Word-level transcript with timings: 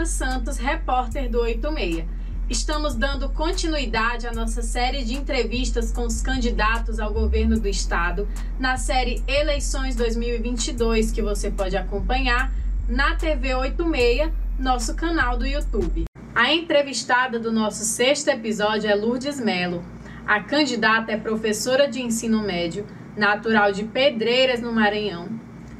Marta 0.00 0.06
Santos, 0.06 0.56
repórter 0.56 1.28
do 1.28 1.40
86. 1.40 2.06
Estamos 2.48 2.94
dando 2.94 3.28
continuidade 3.28 4.26
à 4.26 4.32
nossa 4.32 4.62
série 4.62 5.04
de 5.04 5.14
entrevistas 5.14 5.92
com 5.92 6.06
os 6.06 6.22
candidatos 6.22 6.98
ao 6.98 7.12
governo 7.12 7.60
do 7.60 7.68
estado, 7.68 8.26
na 8.58 8.78
série 8.78 9.22
Eleições 9.28 9.94
2022, 9.96 11.12
que 11.12 11.20
você 11.20 11.50
pode 11.50 11.76
acompanhar 11.76 12.50
na 12.88 13.14
TV 13.14 13.54
86, 13.54 14.32
nosso 14.58 14.94
canal 14.94 15.36
do 15.36 15.46
YouTube. 15.46 16.04
A 16.34 16.50
entrevistada 16.50 17.38
do 17.38 17.52
nosso 17.52 17.84
sexto 17.84 18.28
episódio 18.28 18.88
é 18.88 18.94
Lourdes 18.94 19.38
Melo. 19.38 19.84
A 20.26 20.40
candidata 20.40 21.12
é 21.12 21.18
professora 21.18 21.86
de 21.86 22.00
ensino 22.00 22.42
médio, 22.42 22.86
natural 23.14 23.70
de 23.70 23.84
Pedreiras, 23.84 24.62
no 24.62 24.72
Maranhão 24.72 25.28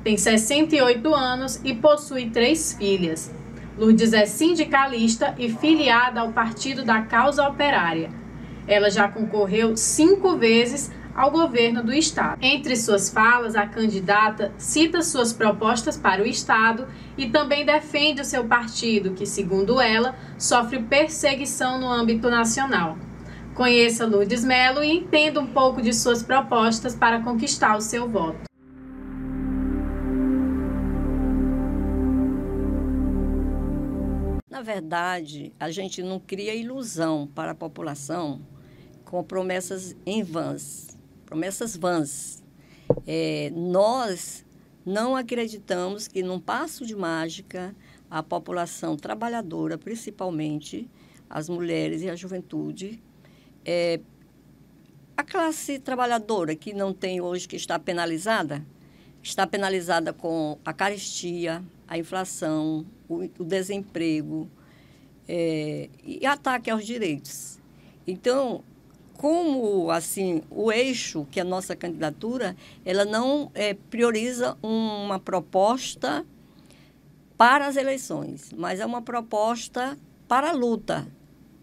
tem 0.02 0.16
68 0.16 1.14
anos 1.14 1.60
e 1.62 1.74
possui 1.74 2.30
três 2.30 2.72
filhas. 2.72 3.30
Lourdes 3.78 4.12
é 4.12 4.26
sindicalista 4.26 5.34
e 5.38 5.48
filiada 5.48 6.20
ao 6.20 6.32
Partido 6.32 6.84
da 6.84 7.02
Causa 7.02 7.46
Operária. 7.48 8.10
Ela 8.66 8.90
já 8.90 9.08
concorreu 9.08 9.76
cinco 9.76 10.36
vezes 10.36 10.90
ao 11.14 11.30
governo 11.30 11.82
do 11.82 11.92
Estado. 11.92 12.38
Entre 12.40 12.76
suas 12.76 13.10
falas, 13.10 13.56
a 13.56 13.66
candidata 13.66 14.52
cita 14.58 15.02
suas 15.02 15.32
propostas 15.32 15.96
para 15.96 16.22
o 16.22 16.26
Estado 16.26 16.86
e 17.16 17.26
também 17.26 17.64
defende 17.64 18.20
o 18.20 18.24
seu 18.24 18.44
partido, 18.44 19.12
que, 19.12 19.26
segundo 19.26 19.80
ela, 19.80 20.14
sofre 20.38 20.82
perseguição 20.82 21.80
no 21.80 21.90
âmbito 21.90 22.30
nacional. 22.30 22.96
Conheça 23.54 24.06
Lourdes 24.06 24.44
Melo 24.44 24.82
e 24.82 24.96
entenda 24.96 25.40
um 25.40 25.46
pouco 25.46 25.82
de 25.82 25.92
suas 25.92 26.22
propostas 26.22 26.94
para 26.94 27.20
conquistar 27.20 27.76
o 27.76 27.80
seu 27.80 28.08
voto. 28.08 28.49
Na 34.60 34.64
verdade, 34.64 35.54
a 35.58 35.70
gente 35.70 36.02
não 36.02 36.20
cria 36.20 36.54
ilusão 36.54 37.26
para 37.34 37.52
a 37.52 37.54
população 37.54 38.42
com 39.06 39.24
promessas 39.24 39.96
em 40.04 40.22
vãs, 40.22 40.98
promessas 41.24 41.74
vãs. 41.74 42.42
É, 43.06 43.50
nós 43.54 44.44
não 44.84 45.16
acreditamos 45.16 46.06
que 46.06 46.22
num 46.22 46.38
passo 46.38 46.84
de 46.84 46.94
mágica 46.94 47.74
a 48.10 48.22
população 48.22 48.98
trabalhadora, 48.98 49.78
principalmente 49.78 50.86
as 51.30 51.48
mulheres 51.48 52.02
e 52.02 52.10
a 52.10 52.14
juventude, 52.14 53.02
é, 53.64 53.98
a 55.16 55.24
classe 55.24 55.78
trabalhadora 55.78 56.54
que 56.54 56.74
não 56.74 56.92
tem 56.92 57.18
hoje, 57.18 57.48
que 57.48 57.56
está 57.56 57.78
penalizada, 57.78 58.62
está 59.22 59.46
penalizada 59.46 60.12
com 60.12 60.58
a 60.62 60.74
carestia, 60.74 61.64
a 61.90 61.98
inflação, 61.98 62.86
o, 63.08 63.16
o 63.16 63.44
desemprego 63.44 64.48
é, 65.28 65.90
e 66.04 66.24
ataque 66.24 66.70
aos 66.70 66.86
direitos. 66.86 67.58
Então, 68.06 68.62
como 69.14 69.90
assim 69.90 70.40
o 70.48 70.70
eixo 70.70 71.26
que 71.30 71.40
é 71.40 71.42
a 71.42 71.44
nossa 71.44 71.74
candidatura, 71.74 72.56
ela 72.84 73.04
não 73.04 73.50
é, 73.54 73.74
prioriza 73.74 74.56
uma 74.62 75.18
proposta 75.18 76.24
para 77.36 77.66
as 77.66 77.76
eleições, 77.76 78.52
mas 78.56 78.78
é 78.78 78.86
uma 78.86 79.02
proposta 79.02 79.98
para 80.28 80.50
a 80.50 80.52
luta 80.52 81.08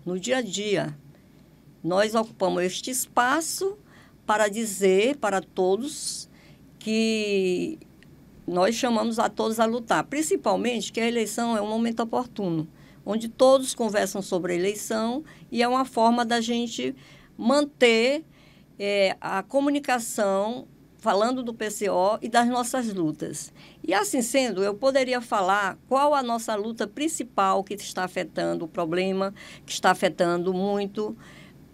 no 0.05 0.19
dia 0.19 0.37
a 0.37 0.41
dia. 0.41 0.97
Nós 1.81 2.15
ocupamos 2.15 2.63
este 2.63 2.91
espaço 2.91 3.77
para 4.25 4.49
dizer 4.49 5.15
para 5.17 5.39
todos 5.39 6.29
que 6.77 7.79
nós 8.47 8.75
chamamos 8.75 9.19
a 9.19 9.27
todos 9.27 9.59
a 9.59 9.65
lutar, 9.65 10.03
principalmente 10.05 10.91
que 10.91 11.01
a 11.01 11.07
eleição 11.07 11.57
é 11.57 11.61
um 11.61 11.67
momento 11.67 12.01
oportuno, 12.01 12.67
onde 13.05 13.27
todos 13.27 13.75
conversam 13.75 14.21
sobre 14.21 14.53
a 14.53 14.55
eleição 14.55 15.23
e 15.51 15.61
é 15.61 15.67
uma 15.67 15.83
forma 15.83 16.23
da 16.23 16.39
gente 16.39 16.95
manter 17.37 18.23
é, 18.79 19.17
a 19.19 19.43
comunicação 19.43 20.65
falando 20.97 21.43
do 21.43 21.53
PCO 21.53 22.17
e 22.21 22.27
das 22.27 22.47
nossas 22.47 22.93
lutas. 22.93 23.53
E 23.83 23.93
assim 23.93 24.21
sendo, 24.21 24.63
eu 24.63 24.73
poderia 24.73 25.21
falar 25.21 25.77
qual 25.87 26.13
a 26.13 26.23
nossa 26.23 26.55
luta 26.55 26.87
principal 26.87 27.63
que 27.63 27.75
está 27.75 28.03
afetando 28.03 28.65
o 28.65 28.67
problema, 28.67 29.33
que 29.65 29.71
está 29.71 29.91
afetando 29.91 30.53
muito 30.53 31.15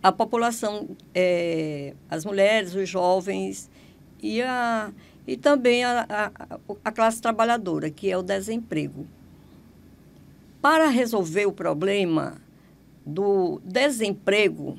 a 0.01 0.11
população, 0.11 0.89
é, 1.15 1.95
as 2.09 2.25
mulheres, 2.25 2.75
os 2.75 2.89
jovens 2.89 3.69
e 4.21 4.41
a 4.41 4.91
e 5.25 5.37
também 5.37 5.83
a, 5.83 6.05
a, 6.09 6.59
a 6.83 6.91
classe 6.91 7.21
trabalhadora, 7.21 7.89
que 7.89 8.09
é 8.09 8.17
o 8.17 8.23
desemprego. 8.23 9.07
Para 10.61 10.87
resolver 10.87 11.45
o 11.45 11.51
problema 11.51 12.41
do 13.05 13.61
desemprego, 13.63 14.77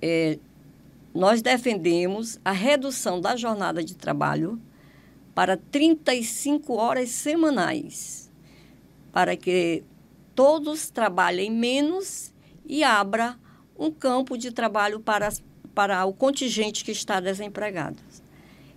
é, 0.00 0.38
nós 1.14 1.42
defendemos 1.42 2.40
a 2.44 2.52
redução 2.52 3.20
da 3.20 3.36
jornada 3.36 3.82
de 3.84 3.94
trabalho 3.94 4.60
para 5.34 5.56
35 5.56 6.74
horas 6.74 7.10
semanais, 7.10 8.30
para 9.12 9.36
que 9.36 9.84
todos 10.34 10.90
trabalhem 10.90 11.50
menos 11.50 12.32
e 12.66 12.82
abra 12.82 13.38
um 13.78 13.90
campo 13.90 14.36
de 14.36 14.50
trabalho 14.50 15.00
para, 15.00 15.30
para 15.74 16.04
o 16.04 16.12
contingente 16.12 16.84
que 16.84 16.92
está 16.92 17.20
desempregado. 17.20 17.96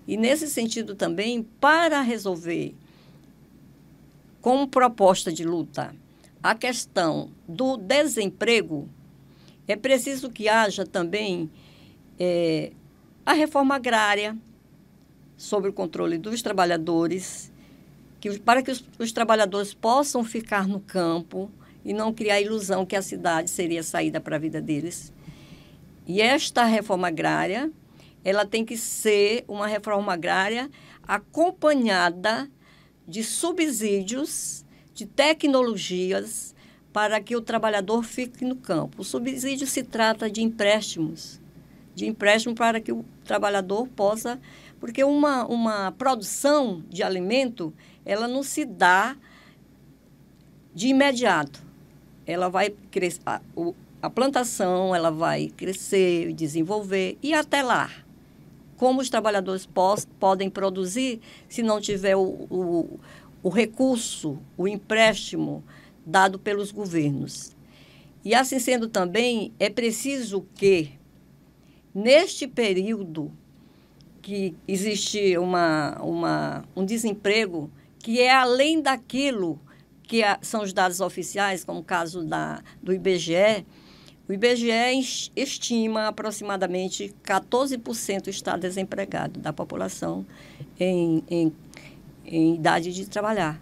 E 0.08 0.18
nesse 0.18 0.48
sentido 0.48 0.96
também, 0.96 1.44
para 1.60 2.02
resolver 2.02 2.76
como 4.42 4.68
proposta 4.68 5.32
de 5.32 5.44
luta 5.44 5.96
a 6.44 6.54
questão 6.54 7.32
do 7.48 7.76
desemprego, 7.76 8.88
é 9.68 9.76
preciso 9.76 10.30
que 10.30 10.48
haja 10.48 10.86
também 10.86 11.50
é, 12.20 12.72
a 13.26 13.34
reforma 13.34 13.76
agrária 13.76 14.38
sobre 15.36 15.70
o 15.70 15.74
controle 15.74 16.20
dos 16.20 16.44
trabalhadores, 16.44 17.52
que, 18.20 18.38
para 18.40 18.62
que 18.62 18.70
os, 18.70 18.84
os 19.00 19.12
trabalhadores 19.12 19.74
possam 19.74 20.24
ficar 20.24 20.68
no 20.68 20.80
campo 20.80 21.50
e 21.84 21.94
não 21.94 22.14
criar 22.14 22.36
a 22.36 22.42
ilusão 22.42 22.86
que 22.86 22.96
a 22.96 23.02
cidade 23.02 23.50
seria 23.50 23.82
saída 23.82 24.22
para 24.22 24.36
a 24.36 24.40
vida 24.40 24.62
deles. 24.62 25.12
E 26.08 26.22
esta 26.22 26.64
reforma 26.64 27.08
agrária 27.08 27.72
ela 28.26 28.44
tem 28.44 28.66
que 28.66 28.76
ser 28.76 29.46
uma 29.48 29.68
reforma 29.68 30.12
agrária 30.12 30.68
acompanhada 31.08 32.50
de 33.08 33.24
subsídios, 33.24 34.66
de 34.96 35.06
tecnologias 35.06 36.56
para 36.92 37.22
que 37.22 37.36
o 37.36 37.42
trabalhador 37.42 38.04
fique 38.04 38.44
no 38.44 38.56
campo. 38.56 39.04
O 39.04 39.06
subsídio 39.06 39.68
se 39.68 39.84
trata 39.84 40.28
de 40.28 40.42
empréstimos, 40.42 41.40
de 41.94 42.08
empréstimo 42.08 42.56
para 42.56 42.82
que 42.82 42.92
o 42.92 43.06
trabalhador 43.24 43.88
possa, 43.90 44.42
porque 44.80 45.04
uma, 45.04 45.46
uma 45.46 45.92
produção 45.92 46.84
de 46.90 47.04
alimento, 47.04 47.72
ela 48.04 48.28
não 48.28 48.42
se 48.42 48.66
dá 48.66 49.16
de 50.74 50.88
imediato. 50.88 51.64
Ela 52.26 52.50
vai 52.50 52.72
crescer, 52.90 53.22
a, 53.24 53.40
a 54.02 54.10
plantação, 54.10 54.96
ela 54.96 55.12
vai 55.12 55.52
crescer, 55.56 56.34
desenvolver 56.34 57.20
e 57.22 57.32
até 57.32 57.62
lá 57.62 58.05
como 58.78 59.02
os 59.02 59.10
trabalhadores 59.10 59.66
pos, 59.66 60.06
podem 60.20 60.50
produzir 60.50 61.22
se 61.48 61.64
não 61.64 61.80
tiver 61.80 62.16
o, 62.16 62.48
o, 62.50 63.00
o 63.42 63.50
recurso, 63.50 64.40
o 64.58 64.68
empréstimo 64.68 65.64
dado 66.06 66.38
pelos 66.38 66.72
governos. 66.72 67.56
E 68.24 68.34
assim 68.34 68.60
sendo 68.60 68.88
também, 68.88 69.54
é 69.60 69.70
preciso 69.70 70.46
que, 70.56 70.92
neste 71.94 72.48
período 72.48 73.32
que 74.22 74.56
existe 74.68 75.38
uma, 75.38 76.02
uma, 76.02 76.66
um 76.76 76.84
desemprego 76.84 77.70
que 78.00 78.20
é 78.20 78.34
além 78.34 78.82
daquilo 78.82 79.60
que 80.02 80.22
são 80.42 80.64
os 80.64 80.74
dados 80.74 81.00
oficiais, 81.00 81.64
como 81.64 81.80
o 81.80 81.84
caso 81.84 82.24
da, 82.24 82.64
do 82.82 82.92
IBGE, 82.94 83.66
o 84.28 84.34
IBGE 84.34 85.32
estima 85.36 86.08
aproximadamente 86.08 87.14
14% 87.24 88.28
está 88.28 88.58
desempregado 88.58 89.40
da 89.40 89.54
população 89.54 90.26
em, 90.80 91.24
em, 91.30 91.54
em 92.26 92.56
idade 92.56 92.92
de 92.92 93.08
trabalhar. 93.08 93.62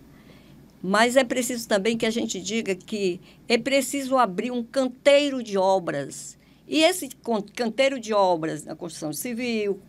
Mas 0.82 1.18
é 1.18 1.24
preciso 1.24 1.68
também 1.68 1.98
que 1.98 2.06
a 2.06 2.10
gente 2.10 2.42
diga 2.42 2.76
que 2.76 3.20
é 3.48 3.58
preciso 3.58 4.18
abrir 4.18 4.52
um 4.52 4.64
canteiro 4.64 5.44
de 5.44 5.58
obras. 5.58 6.38
E 6.68 6.80
esse 6.82 7.10
canteiro 7.54 8.00
de 8.00 8.14
obras 8.14 8.64
na 8.64 8.76
construção 8.76 9.12
civil, 9.12 9.82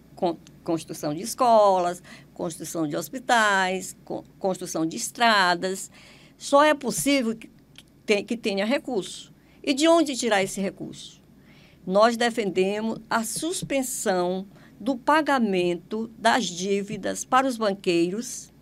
construção 0.65 1.15
de 1.15 1.23
escolas, 1.23 2.03
construção 2.33 2.87
de 2.87 2.97
hospitais, 2.97 3.97
construção 4.39 4.85
de 4.85 4.97
estradas, 4.97 5.91
só 6.37 6.65
é 6.65 6.75
possível 6.75 7.37
que 8.07 8.37
tenha 8.37 8.65
recurso. 8.65 9.34
E 9.67 9.73
de 9.73 9.89
onde 9.89 10.15
tirar 10.15 10.43
esse 10.43 10.61
recurso? 10.61 11.23
Nós 11.87 12.19
defendemos 12.19 12.99
a 13.09 13.25
suspensão 13.25 14.47
do 14.79 14.95
pagamento 14.95 16.11
das 16.19 16.45
dívidas 16.45 17.25
para 17.25 17.47
os 17.47 17.57
banqueiros, 17.57 18.53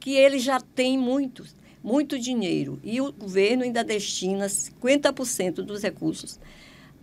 que 0.00 0.16
eles 0.16 0.42
já 0.42 0.60
têm 0.60 0.98
muitos. 0.98 1.54
muito 1.82 2.18
dinheiro. 2.18 2.80
E 2.82 3.00
o 3.00 3.12
governo 3.12 3.62
ainda 3.62 3.84
destina 3.84 4.46
50% 4.46 5.62
dos 5.62 5.82
recursos 5.82 6.40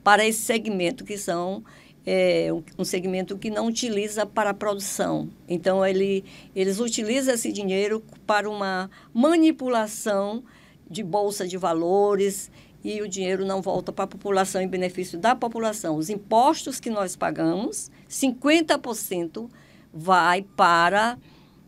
para 0.04 0.26
esse 0.26 0.40
segmento, 0.40 1.06
que 1.06 1.18
são 1.18 1.64
é, 2.06 2.50
um 2.78 2.84
segmento 2.84 3.38
que 3.38 3.50
não 3.50 3.68
utiliza 3.68 4.26
para 4.26 4.50
a 4.50 4.54
produção. 4.54 5.30
Então, 5.48 5.86
ele, 5.86 6.24
eles 6.56 6.80
utilizam 6.80 7.34
esse 7.34 7.52
dinheiro 7.52 8.04
para 8.26 8.50
uma 8.50 8.90
manipulação 9.14 10.44
de 10.90 11.04
bolsa 11.04 11.48
de 11.48 11.58
valores 11.58 12.50
e 12.84 13.02
o 13.02 13.08
dinheiro 13.08 13.46
não 13.46 13.62
volta 13.62 13.92
para 13.92 14.06
a 14.06 14.08
população 14.08 14.62
em 14.62 14.68
benefício 14.68 15.20
da 15.20 15.36
população. 15.36 15.98
Os 15.98 16.10
impostos 16.10 16.80
que 16.80 16.90
nós 16.90 17.16
pagamos, 17.16 17.92
50% 18.10 19.50
vai 19.94 20.42
para 20.42 21.18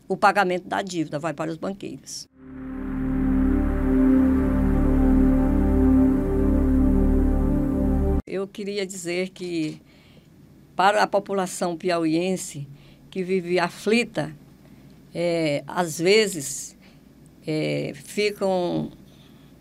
o 0.08 0.16
pagamento 0.16 0.68
da 0.68 0.82
dívida, 0.82 1.18
vai 1.18 1.34
para 1.34 1.50
os 1.50 1.56
banqueiros. 1.56 2.28
Eu 8.26 8.48
queria 8.48 8.86
dizer 8.86 9.28
que 9.28 9.80
para 10.74 11.02
a 11.02 11.06
população 11.06 11.76
piauiense 11.76 12.66
que 13.10 13.22
vive 13.22 13.58
aflita, 13.58 14.34
é, 15.14 15.62
às 15.66 15.98
vezes 15.98 16.76
é, 17.46 17.92
ficam 17.94 18.90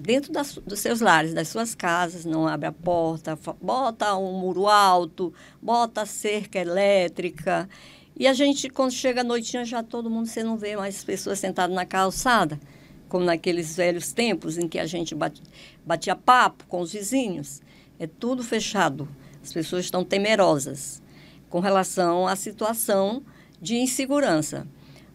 dentro 0.01 0.31
das, 0.31 0.55
dos 0.55 0.79
seus 0.79 0.99
lares, 0.99 1.33
das 1.33 1.47
suas 1.47 1.75
casas, 1.75 2.25
não 2.25 2.47
abre 2.47 2.67
a 2.67 2.71
porta, 2.71 3.37
bota 3.61 4.15
um 4.15 4.39
muro 4.39 4.67
alto, 4.67 5.33
bota 5.61 6.05
cerca 6.05 6.59
elétrica. 6.59 7.69
E 8.17 8.27
a 8.27 8.33
gente, 8.33 8.69
quando 8.69 8.91
chega 8.91 9.21
a 9.21 9.23
noitinha, 9.23 9.63
já 9.63 9.83
todo 9.83 10.09
mundo, 10.09 10.27
você 10.27 10.43
não 10.43 10.57
vê 10.57 10.75
mais 10.75 11.03
pessoas 11.03 11.39
sentadas 11.39 11.75
na 11.75 11.85
calçada, 11.85 12.59
como 13.07 13.25
naqueles 13.25 13.75
velhos 13.75 14.11
tempos 14.11 14.57
em 14.57 14.67
que 14.67 14.79
a 14.79 14.85
gente 14.85 15.13
batia, 15.13 15.43
batia 15.85 16.15
papo 16.15 16.65
com 16.67 16.81
os 16.81 16.91
vizinhos. 16.91 17.61
É 17.99 18.07
tudo 18.07 18.43
fechado. 18.43 19.07
As 19.43 19.53
pessoas 19.53 19.85
estão 19.85 20.03
temerosas 20.03 21.01
com 21.49 21.59
relação 21.59 22.27
à 22.27 22.35
situação 22.35 23.23
de 23.61 23.77
insegurança. 23.77 24.67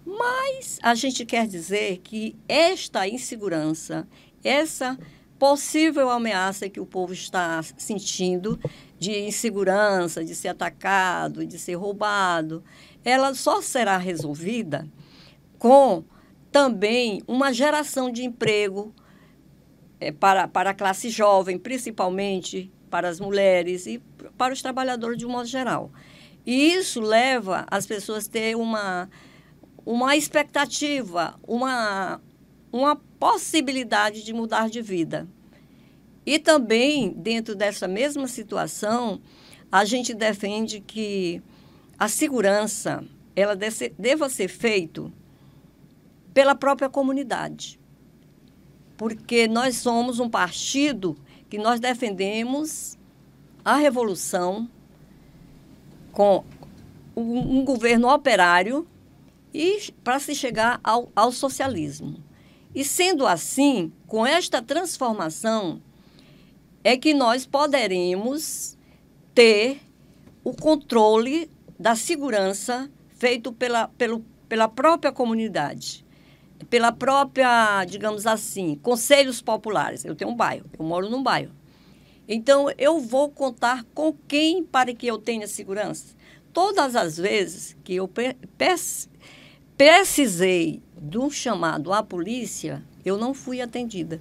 Mas 0.07 0.79
a 0.83 0.95
gente 0.95 1.27
quer 1.27 1.49
dizer 1.49 1.99
que 1.99 2.37
esta 2.49 3.09
insegurança, 3.09 4.07
essa 4.47 4.99
possível 5.39 6.11
ameaça 6.11 6.69
que 6.69 6.81
o 6.81 6.87
povo 6.87 7.13
está 7.13 7.63
sentindo 7.77 8.59
de 8.99 9.19
insegurança, 9.27 10.25
de 10.25 10.35
ser 10.35 10.49
atacado, 10.49 11.47
de 11.47 11.59
ser 11.59 11.75
roubado, 11.75 12.65
ela 13.05 13.35
só 13.35 13.61
será 13.61 13.99
resolvida 13.99 14.89
com 15.59 16.05
também 16.51 17.23
uma 17.27 17.53
geração 17.53 18.11
de 18.11 18.25
emprego 18.25 18.95
é, 20.01 20.11
para, 20.11 20.49
para 20.49 20.71
a 20.71 20.75
classe 20.75 21.11
jovem, 21.11 21.59
principalmente 21.59 22.73
para 22.89 23.09
as 23.09 23.21
mulheres 23.21 23.87
e 23.87 24.03
para 24.39 24.55
os 24.55 24.63
trabalhadores 24.63 25.19
de 25.19 25.27
um 25.27 25.31
modo 25.31 25.47
geral. 25.47 25.91
E 26.45 26.73
isso 26.73 27.01
leva 27.01 27.67
as 27.71 27.87
pessoas 27.87 28.27
a 28.27 28.31
ter 28.31 28.57
uma, 28.57 29.11
uma 29.85 30.17
expectativa, 30.17 31.39
uma, 31.47 32.21
uma 32.73 32.97
possibilidade 33.19 34.23
de 34.23 34.33
mudar 34.33 34.69
de 34.69 34.81
vida. 34.81 35.29
E 36.25 36.39
também, 36.39 37.13
dentro 37.13 37.55
dessa 37.55 37.87
mesma 37.87 38.27
situação, 38.27 39.21
a 39.71 39.85
gente 39.85 40.13
defende 40.13 40.81
que 40.81 41.43
a 41.99 42.09
segurança 42.09 43.05
ela 43.35 43.57
deva 43.99 44.29
ser 44.29 44.49
feita 44.49 45.13
pela 46.33 46.55
própria 46.55 46.89
comunidade. 46.89 47.79
Porque 48.97 49.47
nós 49.47 49.77
somos 49.77 50.19
um 50.19 50.29
partido 50.29 51.17
que 51.49 51.59
nós 51.59 51.79
defendemos 51.79 52.99
a 53.65 53.77
revolução 53.77 54.69
com 56.13 56.45
um, 57.15 57.59
um 57.61 57.65
governo 57.65 58.09
operário 58.09 58.87
e 59.53 59.93
para 60.03 60.19
se 60.19 60.35
chegar 60.35 60.81
ao, 60.83 61.11
ao 61.15 61.31
socialismo. 61.31 62.26
E 62.77 62.85
sendo 62.85 63.27
assim, 63.27 63.91
com 64.07 64.27
esta 64.27 64.61
transformação, 64.61 65.81
é 66.85 66.95
que 66.95 67.15
nós 67.15 67.47
poderemos 67.47 68.77
ter 69.35 69.81
o 70.45 70.53
controle 70.53 71.51
da 71.81 71.97
segurança 71.97 72.91
feito 73.15 73.51
pela, 73.51 73.89
pelo, 73.89 74.23
pela 74.47 74.69
própria 74.69 75.11
comunidade, 75.11 76.05
pela 76.69 76.93
própria, 76.93 77.83
digamos 77.87 78.27
assim, 78.27 78.75
conselhos 78.83 79.41
populares. 79.41 80.05
Eu 80.05 80.15
tenho 80.15 80.33
um 80.33 80.37
bairro, 80.37 80.67
eu 80.79 80.85
moro 80.85 81.09
num 81.09 81.23
bairro. 81.23 81.53
Então, 82.29 82.67
eu 82.77 83.01
vou 83.01 83.31
contar 83.31 83.87
com 83.95 84.13
quem 84.29 84.63
para 84.63 84.93
que 84.93 85.07
eu 85.07 85.17
tenha 85.17 85.47
segurança? 85.47 86.15
Todas 86.53 86.95
as 86.95 87.17
vezes 87.17 87.75
que 87.83 87.95
eu 87.95 88.07
precisei 89.77 90.83
de 90.97 91.19
um 91.19 91.31
chamado 91.31 91.93
à 91.93 92.03
polícia, 92.03 92.83
eu 93.05 93.17
não 93.19 93.35
fui 93.35 93.61
atendida. 93.61 94.21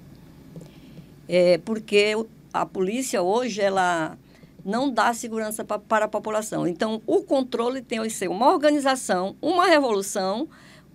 É, 1.28 1.58
porque 1.60 2.14
a 2.54 2.66
polícia 2.66 3.22
hoje, 3.22 3.62
ela 3.62 4.18
não 4.64 4.90
dá 4.90 5.14
segurança 5.14 5.64
pra, 5.64 5.78
para 5.78 6.06
a 6.06 6.08
população. 6.08 6.68
Então, 6.68 7.02
o 7.06 7.22
controle 7.22 7.82
tem 7.82 8.02
que 8.02 8.10
ser 8.10 8.30
uma 8.30 8.52
organização, 8.52 9.36
uma 9.42 9.68
revolução, 9.68 10.48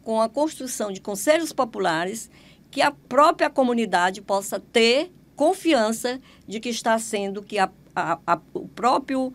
com 0.02 0.20
a 0.20 0.28
construção 0.28 0.90
de 0.90 1.00
conselhos 1.00 1.52
populares, 1.52 2.30
que 2.70 2.80
a 2.80 2.90
própria 2.90 3.50
comunidade 3.50 4.20
possa 4.22 4.58
ter 4.58 5.12
confiança 5.36 6.20
de 6.46 6.60
que 6.60 6.68
está 6.68 6.98
sendo, 6.98 7.42
que 7.42 7.58
a, 7.58 7.70
a, 7.94 8.18
a 8.26 8.40
o 8.54 8.68
próprio 8.68 9.32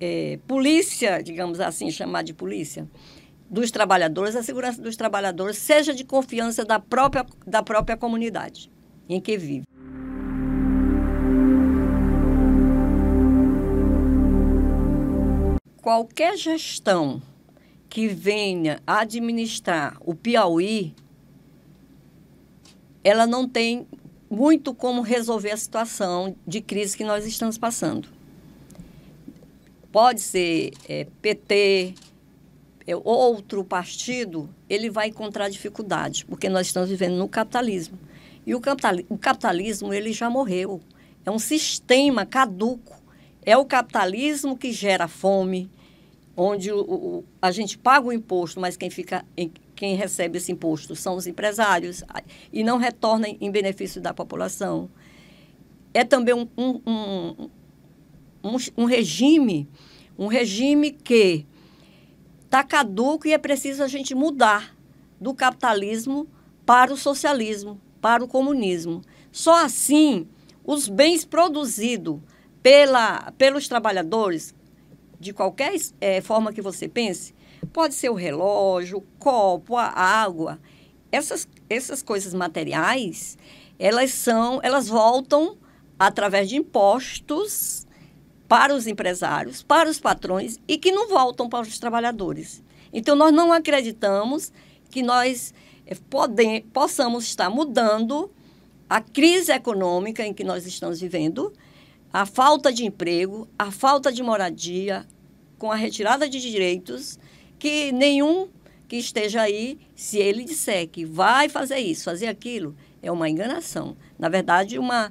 é, 0.00 0.38
polícia, 0.46 1.22
digamos 1.22 1.60
assim, 1.60 1.90
chamar 1.90 2.22
de 2.22 2.34
polícia, 2.34 2.88
dos 3.54 3.70
trabalhadores, 3.70 4.34
a 4.34 4.42
segurança 4.42 4.82
dos 4.82 4.96
trabalhadores 4.96 5.56
seja 5.56 5.94
de 5.94 6.02
confiança 6.02 6.64
da 6.64 6.80
própria, 6.80 7.24
da 7.46 7.62
própria 7.62 7.96
comunidade 7.96 8.68
em 9.08 9.20
que 9.20 9.38
vive. 9.38 9.64
Qualquer 15.80 16.36
gestão 16.36 17.22
que 17.88 18.08
venha 18.08 18.82
administrar 18.84 19.98
o 20.00 20.16
Piauí, 20.16 20.92
ela 23.04 23.24
não 23.24 23.48
tem 23.48 23.86
muito 24.28 24.74
como 24.74 25.00
resolver 25.00 25.52
a 25.52 25.56
situação 25.56 26.34
de 26.44 26.60
crise 26.60 26.96
que 26.96 27.04
nós 27.04 27.24
estamos 27.24 27.56
passando. 27.56 28.08
Pode 29.92 30.20
ser 30.20 30.72
é, 30.88 31.06
PT, 31.22 31.94
é, 31.94 32.13
outro 32.92 33.64
partido, 33.64 34.48
ele 34.68 34.90
vai 34.90 35.08
encontrar 35.08 35.48
dificuldade, 35.48 36.24
porque 36.26 36.48
nós 36.48 36.66
estamos 36.66 36.90
vivendo 36.90 37.16
no 37.16 37.28
capitalismo. 37.28 37.98
E 38.46 38.54
o, 38.54 38.60
capitalismo, 38.60 39.94
ele 39.94 40.12
já 40.12 40.28
morreu. 40.28 40.80
É 41.24 41.30
um 41.30 41.38
sistema 41.38 42.26
caduco. 42.26 43.02
É 43.42 43.56
o 43.56 43.64
capitalismo 43.64 44.56
que 44.56 44.70
gera 44.72 45.08
fome, 45.08 45.70
onde 46.36 46.70
o, 46.70 46.80
o, 46.80 47.24
a 47.40 47.50
gente 47.50 47.78
paga 47.78 48.06
o 48.06 48.12
imposto, 48.12 48.60
mas 48.60 48.76
quem, 48.76 48.90
fica, 48.90 49.24
quem 49.74 49.96
recebe 49.96 50.38
esse 50.38 50.52
imposto 50.52 50.94
são 50.94 51.16
os 51.16 51.26
empresários 51.26 52.02
e 52.52 52.62
não 52.62 52.76
retorna 52.76 53.28
em 53.28 53.50
benefício 53.50 54.00
da 54.00 54.12
população. 54.12 54.90
É 55.94 56.04
também 56.04 56.34
um, 56.34 56.48
um, 56.56 57.48
um, 58.44 58.56
um 58.76 58.84
regime, 58.84 59.68
um 60.18 60.26
regime 60.26 60.90
que 60.90 61.46
está 62.54 62.62
caduco 62.62 63.26
e 63.26 63.32
é 63.32 63.38
preciso 63.38 63.82
a 63.82 63.88
gente 63.88 64.14
mudar 64.14 64.76
do 65.20 65.34
capitalismo 65.34 66.28
para 66.64 66.92
o 66.92 66.96
socialismo, 66.96 67.80
para 68.00 68.22
o 68.22 68.28
comunismo. 68.28 69.02
Só 69.32 69.64
assim 69.64 70.28
os 70.64 70.88
bens 70.88 71.24
produzidos 71.24 72.20
pela, 72.62 73.32
pelos 73.36 73.66
trabalhadores, 73.66 74.54
de 75.18 75.32
qualquer 75.32 75.74
é, 76.00 76.20
forma 76.20 76.52
que 76.52 76.62
você 76.62 76.86
pense, 76.86 77.34
pode 77.72 77.94
ser 77.94 78.10
o 78.10 78.14
relógio, 78.14 78.98
o 78.98 79.04
copo, 79.18 79.76
a 79.76 79.88
água, 79.88 80.60
essas, 81.10 81.48
essas 81.68 82.04
coisas 82.04 82.32
materiais, 82.32 83.36
elas 83.80 84.12
são, 84.12 84.60
elas 84.62 84.86
voltam 84.86 85.58
através 85.98 86.48
de 86.48 86.54
impostos 86.54 87.83
para 88.48 88.74
os 88.74 88.86
empresários, 88.86 89.62
para 89.62 89.88
os 89.88 89.98
patrões 89.98 90.58
e 90.68 90.78
que 90.78 90.92
não 90.92 91.08
voltam 91.08 91.48
para 91.48 91.66
os 91.66 91.78
trabalhadores. 91.78 92.62
Então, 92.92 93.16
nós 93.16 93.32
não 93.32 93.52
acreditamos 93.52 94.52
que 94.90 95.02
nós 95.02 95.52
eh, 95.86 95.96
podem, 96.08 96.62
possamos 96.62 97.24
estar 97.24 97.50
mudando 97.50 98.30
a 98.88 99.00
crise 99.00 99.50
econômica 99.50 100.24
em 100.24 100.32
que 100.32 100.44
nós 100.44 100.66
estamos 100.66 101.00
vivendo, 101.00 101.52
a 102.12 102.24
falta 102.24 102.72
de 102.72 102.84
emprego, 102.84 103.48
a 103.58 103.70
falta 103.70 104.12
de 104.12 104.22
moradia, 104.22 105.06
com 105.58 105.72
a 105.72 105.74
retirada 105.74 106.28
de 106.28 106.40
direitos, 106.40 107.18
que 107.58 107.90
nenhum 107.90 108.48
que 108.86 108.96
esteja 108.96 109.42
aí, 109.42 109.78
se 109.96 110.18
ele 110.18 110.44
disser 110.44 110.86
que 110.88 111.04
vai 111.04 111.48
fazer 111.48 111.78
isso, 111.78 112.04
fazer 112.04 112.26
aquilo, 112.26 112.76
é 113.02 113.10
uma 113.10 113.28
enganação. 113.28 113.96
Na 114.18 114.28
verdade, 114.28 114.78
uma, 114.78 115.10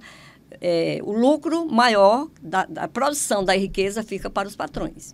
é, 0.61 0.99
o 1.03 1.11
lucro 1.11 1.65
maior 1.65 2.27
da, 2.41 2.65
da 2.65 2.87
produção 2.87 3.43
da 3.43 3.55
riqueza 3.55 4.03
fica 4.03 4.29
para 4.29 4.47
os 4.47 4.55
patrões. 4.55 5.13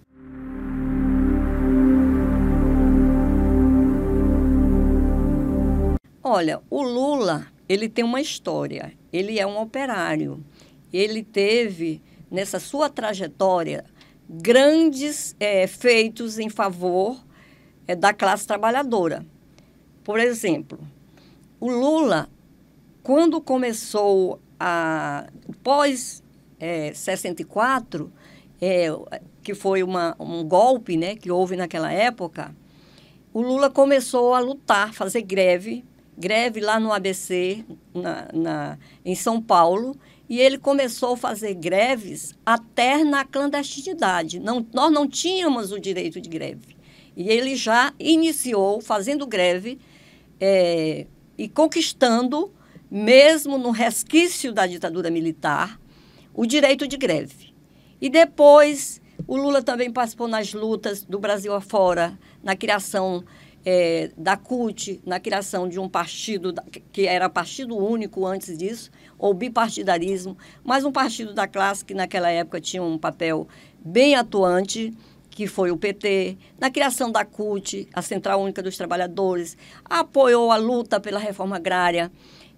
Olha, 6.22 6.62
o 6.70 6.84
Lula, 6.84 7.48
ele 7.68 7.90
tem 7.90 8.06
uma 8.06 8.22
história. 8.22 8.94
Ele 9.12 9.40
é 9.40 9.48
um 9.48 9.60
operário. 9.60 10.44
Ele 10.94 11.24
teve, 11.24 12.02
nessa 12.30 12.60
sua 12.60 12.90
trajetória, 12.90 13.86
grandes 14.30 15.36
é, 15.40 15.66
feitos 15.66 16.38
em 16.38 16.50
favor 16.50 17.18
é, 17.88 17.96
da 17.96 18.14
classe 18.14 18.46
trabalhadora. 18.46 19.26
Por 20.04 20.20
exemplo, 20.20 20.80
o 21.60 21.72
Lula, 21.72 22.30
quando 23.02 23.42
começou 23.42 24.40
a 24.60 25.28
pós 25.64 26.24
é, 26.60 26.94
64, 26.94 28.12
é, 28.62 28.90
que 29.42 29.54
foi 29.54 29.82
uma, 29.84 30.16
um 30.20 30.44
golpe 30.44 30.98
né, 30.98 31.16
que 31.16 31.32
houve 31.32 31.56
naquela 31.56 31.92
época, 31.92 32.54
o 33.34 33.42
Lula 33.42 33.70
começou 33.70 34.34
a 34.34 34.40
lutar, 34.40 34.94
fazer 34.94 35.22
greve 35.22 35.84
greve 36.20 36.60
lá 36.60 36.78
no 36.80 36.92
ABC, 36.92 37.64
na, 37.94 38.28
na, 38.34 38.78
em 39.06 39.16
São 39.16 39.42
Paulo, 39.42 39.98
e 40.28 40.40
ele 40.42 40.58
começou 40.58 41.14
a 41.14 41.18
fazer 41.18 41.54
greves 41.54 42.36
até 42.46 43.04
na 43.06 43.24
clandestinidade. 43.24 44.38
Não, 44.38 44.66
nós 44.74 44.92
não 44.92 45.08
tínhamos 45.08 45.72
o 45.72 45.80
direito 45.80 46.20
de 46.20 46.28
greve. 46.28 46.76
E 47.16 47.30
ele 47.30 47.56
já 47.56 47.94
iniciou 47.98 48.82
fazendo 48.82 49.26
greve 49.26 49.80
é, 50.40 51.08
e 51.38 51.48
conquistando, 51.48 52.52
mesmo 52.90 53.58
no 53.58 53.72
resquício 53.72 54.52
da 54.52 54.66
ditadura 54.66 55.10
militar, 55.10 55.80
o 56.34 56.46
direito 56.46 56.88
de 56.88 56.98
greve. 56.98 57.54
E 58.02 58.10
depois, 58.10 59.02
o 59.28 59.36
Lula 59.36 59.62
também 59.62 59.92
participou 59.92 60.28
nas 60.28 60.54
lutas 60.54 61.04
do 61.04 61.20
Brasil 61.20 61.54
afora, 61.54 62.18
na 62.44 62.56
criação 62.56 63.24
é, 63.66 64.10
da 64.18 64.38
CUT 64.38 65.02
na 65.06 65.20
criação 65.20 65.68
de 65.68 65.80
um 65.80 65.90
partido 65.90 66.54
que 66.92 67.06
era 67.06 67.30
partido 67.30 67.78
único 67.78 68.26
antes 68.26 68.58
disso, 68.58 68.90
ou 69.18 69.34
bipartidarismo, 69.34 70.38
mas 70.64 70.86
um 70.86 70.92
partido 70.92 71.34
da 71.34 71.48
classe 71.48 71.84
que 71.84 71.94
naquela 71.94 72.30
época 72.30 72.62
tinha 72.62 72.82
um 72.82 72.98
papel 72.98 73.48
bem 73.84 74.16
atuante, 74.16 74.94
que 75.30 75.46
foi 75.48 75.72
o 75.72 75.78
PT, 75.78 76.38
na 76.60 76.70
criação 76.70 77.12
da 77.12 77.24
CUT, 77.24 77.88
a 77.94 78.02
Central 78.02 78.42
Única 78.42 78.64
dos 78.64 78.76
Trabalhadores, 78.76 79.58
apoiou 79.86 80.52
a 80.52 80.58
luta 80.58 81.00
pela 81.00 81.20
reforma 81.20 81.58
agrária 81.58 82.12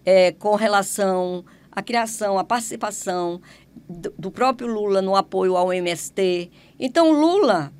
é, 0.05 0.31
com 0.31 0.55
relação 0.55 1.45
à 1.71 1.81
criação, 1.81 2.37
à 2.37 2.43
participação 2.43 3.41
do, 3.87 4.13
do 4.17 4.31
próprio 4.31 4.67
Lula 4.67 5.01
no 5.01 5.15
apoio 5.15 5.55
ao 5.55 5.71
MST. 5.71 6.51
Então, 6.79 7.11
Lula, 7.11 7.71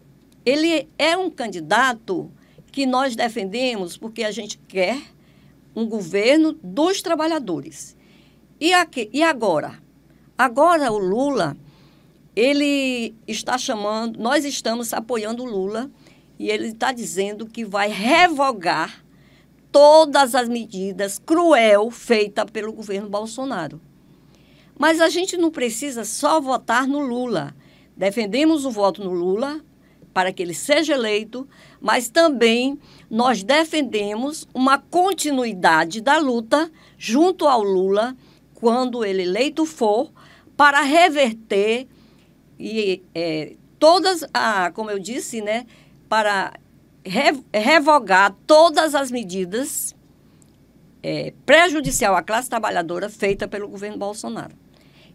ele 0.46 0.88
é 0.98 1.18
um 1.18 1.30
candidato 1.30 2.32
que 2.72 2.86
nós 2.86 3.16
defendemos 3.16 3.98
porque 3.98 4.24
a 4.24 4.32
gente 4.32 4.58
quer 4.68 4.98
um 5.76 5.86
governo 5.86 6.54
dos 6.64 7.02
trabalhadores. 7.02 7.96
E, 8.60 8.74
aqui, 8.74 9.10
e 9.12 9.24
agora? 9.24 9.80
Agora 10.38 10.92
o 10.92 10.98
Lula, 10.98 11.58
ele 12.36 13.14
está 13.28 13.58
chamando, 13.58 14.20
nós 14.20 14.46
estamos 14.46 14.94
apoiando 14.94 15.44
o 15.44 15.46
Lula 15.46 15.90
e 16.40 16.50
ele 16.50 16.68
está 16.68 16.92
dizendo 16.92 17.46
que 17.46 17.64
vai 17.64 17.90
revogar 17.90 19.04
todas 19.72 20.36
as 20.36 20.50
medidas 20.50 21.20
cruel 21.20 21.90
feitas 21.90 22.46
pelo 22.52 22.74
governo 22.74 23.10
Bolsonaro. 23.10 23.80
Mas 24.78 25.00
a 25.00 25.10
gente 25.10 25.38
não 25.38 25.52
precisa 25.52 26.04
só 26.04 26.42
votar 26.42 26.88
no 26.88 27.00
Lula. 27.00 27.56
Defendemos 27.96 28.66
o 28.66 28.72
voto 28.72 29.04
no 29.04 29.12
Lula, 29.12 29.62
para 30.14 30.34
que 30.34 30.42
ele 30.42 30.54
seja 30.54 30.94
eleito, 30.94 31.48
mas 31.80 32.10
também 32.10 32.78
nós 33.10 33.44
defendemos 33.44 34.48
uma 34.54 34.78
continuidade 34.78 36.02
da 36.02 36.18
luta 36.18 36.70
junto 36.98 37.48
ao 37.48 37.64
Lula, 37.64 38.16
quando 38.56 39.06
ele 39.06 39.24
eleito 39.24 39.66
for, 39.66 40.12
para 40.56 40.82
reverter 40.82 41.88
e 42.60 43.02
é, 43.16 43.56
todas, 43.80 44.24
a, 44.32 44.72
como 44.72 44.92
eu 44.92 45.00
disse, 45.00 45.42
né, 45.42 45.66
para 46.08 46.54
revogar 47.04 48.36
todas 48.46 48.94
as 48.94 49.10
medidas 49.10 49.96
é, 51.02 51.34
prejudicial 51.46 52.16
à 52.16 52.22
classe 52.22 52.50
trabalhadora 52.50 53.10
feita 53.10 53.48
pelo 53.48 53.68
governo 53.68 53.98
Bolsonaro. 53.98 54.56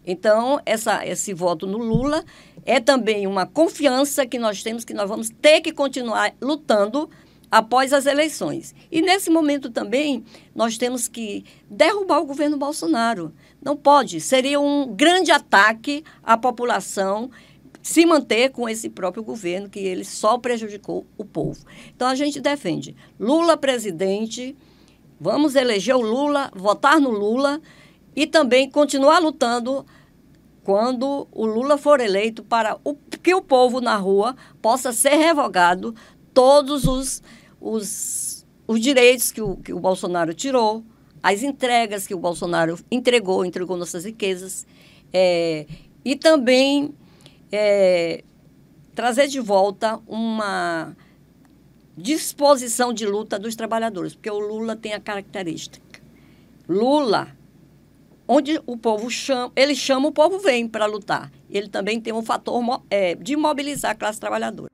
Então, 0.05 0.59
essa, 0.65 1.05
esse 1.05 1.33
voto 1.33 1.67
no 1.67 1.77
Lula 1.77 2.23
é 2.65 2.79
também 2.79 3.27
uma 3.27 3.45
confiança 3.45 4.25
que 4.25 4.39
nós 4.39 4.63
temos 4.63 4.85
que 4.85 4.93
nós 4.93 5.09
vamos 5.09 5.29
ter 5.29 5.61
que 5.61 5.73
continuar 5.73 6.33
lutando 6.41 7.09
após 7.51 7.91
as 7.91 8.05
eleições. 8.05 8.73
E 8.91 9.01
nesse 9.01 9.29
momento 9.29 9.69
também 9.69 10.23
nós 10.55 10.77
temos 10.77 11.07
que 11.07 11.43
derrubar 11.69 12.19
o 12.19 12.25
governo 12.25 12.57
Bolsonaro. 12.57 13.33
Não 13.61 13.75
pode, 13.75 14.21
seria 14.21 14.59
um 14.59 14.93
grande 14.95 15.31
ataque 15.31 16.03
à 16.23 16.37
população 16.37 17.29
se 17.87 18.05
manter 18.05 18.49
com 18.49 18.67
esse 18.67 18.89
próprio 18.89 19.23
governo 19.23 19.69
que 19.69 19.79
ele 19.79 20.03
só 20.03 20.37
prejudicou 20.37 21.07
o 21.17 21.23
povo. 21.23 21.65
Então 21.95 22.09
a 22.09 22.15
gente 22.15 22.41
defende 22.41 22.93
Lula 23.17 23.55
presidente, 23.55 24.53
vamos 25.17 25.55
eleger 25.55 25.95
o 25.95 26.01
Lula, 26.01 26.51
votar 26.53 26.99
no 26.99 27.09
Lula 27.09 27.61
e 28.13 28.27
também 28.27 28.69
continuar 28.69 29.19
lutando 29.19 29.85
quando 30.65 31.29
o 31.31 31.45
Lula 31.45 31.77
for 31.77 32.01
eleito 32.01 32.43
para 32.43 32.77
o, 32.83 32.93
que 32.93 33.33
o 33.33 33.41
povo 33.41 33.79
na 33.79 33.95
rua 33.95 34.35
possa 34.61 34.91
ser 34.91 35.15
revogado 35.15 35.95
todos 36.33 36.83
os, 36.83 37.23
os, 37.61 38.45
os 38.67 38.81
direitos 38.81 39.31
que 39.31 39.41
o, 39.41 39.55
que 39.55 39.71
o 39.71 39.79
Bolsonaro 39.79 40.33
tirou, 40.33 40.83
as 41.23 41.41
entregas 41.41 42.05
que 42.05 42.13
o 42.13 42.19
Bolsonaro 42.19 42.77
entregou, 42.91 43.45
entregou 43.45 43.77
nossas 43.77 44.03
riquezas, 44.03 44.67
é, 45.13 45.65
e 46.03 46.17
também 46.17 46.93
é, 47.51 48.23
trazer 48.93 49.27
de 49.27 49.39
volta 49.39 49.99
uma 50.07 50.95
disposição 51.97 52.93
de 52.93 53.05
luta 53.05 53.39
dos 53.39 53.55
trabalhadores, 53.55 54.13
porque 54.13 54.29
o 54.29 54.39
Lula 54.39 54.75
tem 54.75 54.93
a 54.93 54.99
característica. 54.99 56.01
Lula 56.67 57.35
onde 58.27 58.61
o 58.65 58.77
povo 58.77 59.09
chama, 59.09 59.51
ele 59.55 59.73
chama, 59.73 60.09
o 60.09 60.11
povo 60.11 60.39
vem 60.39 60.67
para 60.67 60.85
lutar. 60.85 61.31
Ele 61.49 61.69
também 61.69 61.99
tem 61.99 62.13
um 62.13 62.21
fator 62.21 62.61
é, 62.89 63.15
de 63.15 63.37
mobilizar 63.37 63.91
a 63.91 63.95
classe 63.95 64.19
trabalhadora. 64.19 64.69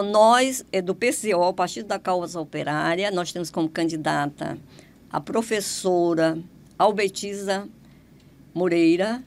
Nós, 0.00 0.64
é 0.72 0.80
do 0.80 0.94
PCO, 0.94 1.52
Partido 1.52 1.88
da 1.88 1.98
Causa 1.98 2.40
Operária, 2.40 3.10
nós 3.10 3.32
temos 3.32 3.50
como 3.50 3.68
candidata 3.68 4.56
a 5.10 5.20
professora 5.20 6.38
Albetiza 6.78 7.68
Moreira 8.54 9.22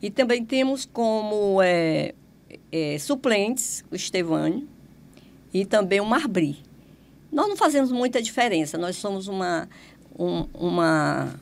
e 0.00 0.10
também 0.10 0.44
temos 0.44 0.84
como 0.84 1.60
é, 1.62 2.14
é, 2.72 2.98
suplentes 2.98 3.84
o 3.90 3.94
Estevânio 3.94 4.68
e 5.52 5.64
também 5.64 6.00
o 6.00 6.06
Marbri. 6.06 6.58
Nós 7.30 7.48
não 7.48 7.56
fazemos 7.56 7.90
muita 7.92 8.22
diferença. 8.22 8.78
Nós 8.78 8.96
somos 8.96 9.28
uma, 9.28 9.68
um, 10.18 10.46
uma, 10.54 11.34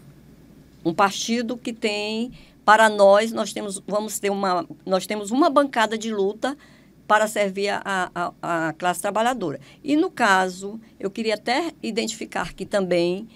um 0.84 0.94
partido 0.94 1.56
que 1.56 1.73
tem, 1.73 2.32
para 2.64 2.88
nós, 2.88 3.32
nós 3.32 3.52
temos, 3.52 3.80
vamos 3.87 4.18
ter 4.18 4.30
uma, 4.30 4.66
nós 4.84 5.06
temos 5.06 5.30
uma 5.30 5.50
bancada 5.50 5.96
de 5.99 6.12
luta 6.12 6.56
para 7.06 7.26
servir 7.26 7.68
a, 7.68 8.11
a, 8.14 8.32
a 8.68 8.73
classe 8.73 9.02
trabalhadora. 9.02 9.61
E, 9.82 9.94
no 9.94 10.11
caso, 10.11 10.80
eu 10.99 11.11
queria 11.11 11.34
até 11.34 11.73
identificar 11.82 12.54
que 12.54 12.64
também 12.64 13.28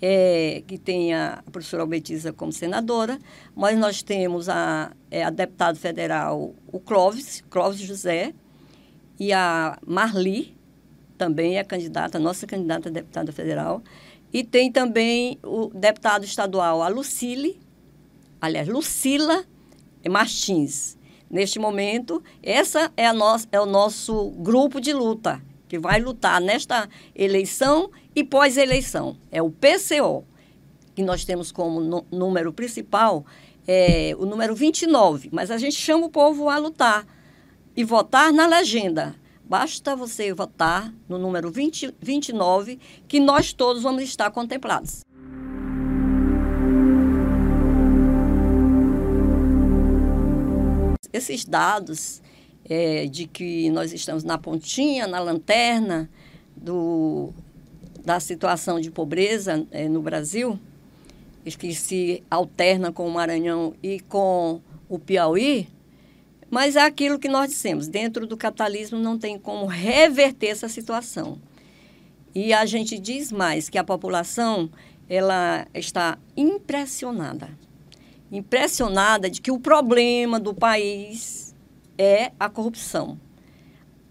é, 0.00 0.62
que 0.66 0.78
tem 0.78 1.14
a 1.14 1.42
professora 1.50 1.82
Albetiza 1.82 2.32
como 2.32 2.52
senadora, 2.52 3.18
mas 3.54 3.78
nós 3.78 4.02
temos 4.02 4.48
a, 4.48 4.92
é, 5.10 5.24
a 5.24 5.30
deputada 5.30 5.78
federal, 5.78 6.54
o 6.66 6.78
Clóvis, 6.78 7.42
Clóvis 7.48 7.80
José, 7.80 8.34
e 9.18 9.32
a 9.32 9.78
Marli, 9.86 10.54
também 11.16 11.58
é 11.58 11.64
candidata, 11.64 12.18
nossa 12.18 12.46
candidata 12.46 12.90
a 12.90 12.92
deputada 12.92 13.32
federal. 13.32 13.82
E 14.32 14.44
tem 14.44 14.70
também 14.70 15.38
o 15.42 15.68
deputado 15.68 16.24
estadual, 16.24 16.82
a 16.82 16.88
Lucile, 16.88 17.58
aliás, 18.40 18.68
Lucila 18.68 19.44
Martins. 20.08 20.96
Neste 21.28 21.58
momento, 21.58 22.22
essa 22.42 22.92
é, 22.96 23.06
a 23.06 23.14
é 23.50 23.60
o 23.60 23.66
nosso 23.66 24.30
grupo 24.38 24.80
de 24.80 24.92
luta, 24.92 25.42
que 25.68 25.78
vai 25.78 26.00
lutar 26.00 26.40
nesta 26.40 26.88
eleição 27.14 27.90
e 28.16 28.24
pós-eleição. 28.24 29.16
É 29.30 29.40
o 29.40 29.50
PCO, 29.50 30.24
que 30.94 31.02
nós 31.04 31.24
temos 31.24 31.52
como 31.52 32.04
número 32.10 32.52
principal 32.52 33.24
é, 33.68 34.16
o 34.18 34.26
número 34.26 34.56
29. 34.56 35.28
Mas 35.30 35.52
a 35.52 35.58
gente 35.58 35.76
chama 35.76 36.06
o 36.06 36.10
povo 36.10 36.48
a 36.48 36.58
lutar 36.58 37.06
e 37.76 37.84
votar 37.84 38.32
na 38.32 38.46
legenda 38.46 39.14
Basta 39.48 39.94
você 39.94 40.34
votar 40.34 40.92
no 41.08 41.18
número 41.18 41.52
20, 41.52 41.94
29, 42.00 42.80
que 43.06 43.20
nós 43.20 43.52
todos 43.52 43.80
vamos 43.80 44.02
estar 44.02 44.28
contemplados. 44.32 45.02
Esses 51.12 51.44
dados 51.44 52.20
é, 52.64 53.06
de 53.06 53.28
que 53.28 53.70
nós 53.70 53.92
estamos 53.92 54.24
na 54.24 54.36
pontinha, 54.36 55.06
na 55.06 55.20
lanterna 55.20 56.10
do, 56.56 57.32
da 58.06 58.20
situação 58.20 58.78
de 58.78 58.88
pobreza 58.88 59.66
é, 59.72 59.88
no 59.88 60.00
Brasil, 60.00 60.56
que 61.58 61.74
se 61.74 62.22
alterna 62.30 62.92
com 62.92 63.04
o 63.04 63.10
Maranhão 63.10 63.74
e 63.82 63.98
com 63.98 64.60
o 64.88 64.96
Piauí, 64.96 65.68
mas 66.48 66.76
é 66.76 66.82
aquilo 66.82 67.18
que 67.18 67.26
nós 67.26 67.50
dissemos, 67.50 67.88
dentro 67.88 68.24
do 68.24 68.36
capitalismo 68.36 69.00
não 69.00 69.18
tem 69.18 69.36
como 69.36 69.66
reverter 69.66 70.46
essa 70.46 70.68
situação. 70.68 71.40
E 72.32 72.52
a 72.52 72.64
gente 72.64 72.96
diz 72.96 73.32
mais 73.32 73.68
que 73.68 73.76
a 73.76 73.82
população 73.82 74.70
ela 75.08 75.66
está 75.74 76.16
impressionada. 76.36 77.50
Impressionada 78.30 79.28
de 79.28 79.40
que 79.40 79.50
o 79.50 79.58
problema 79.58 80.38
do 80.38 80.54
país 80.54 81.52
é 81.98 82.30
a 82.38 82.48
corrupção. 82.48 83.18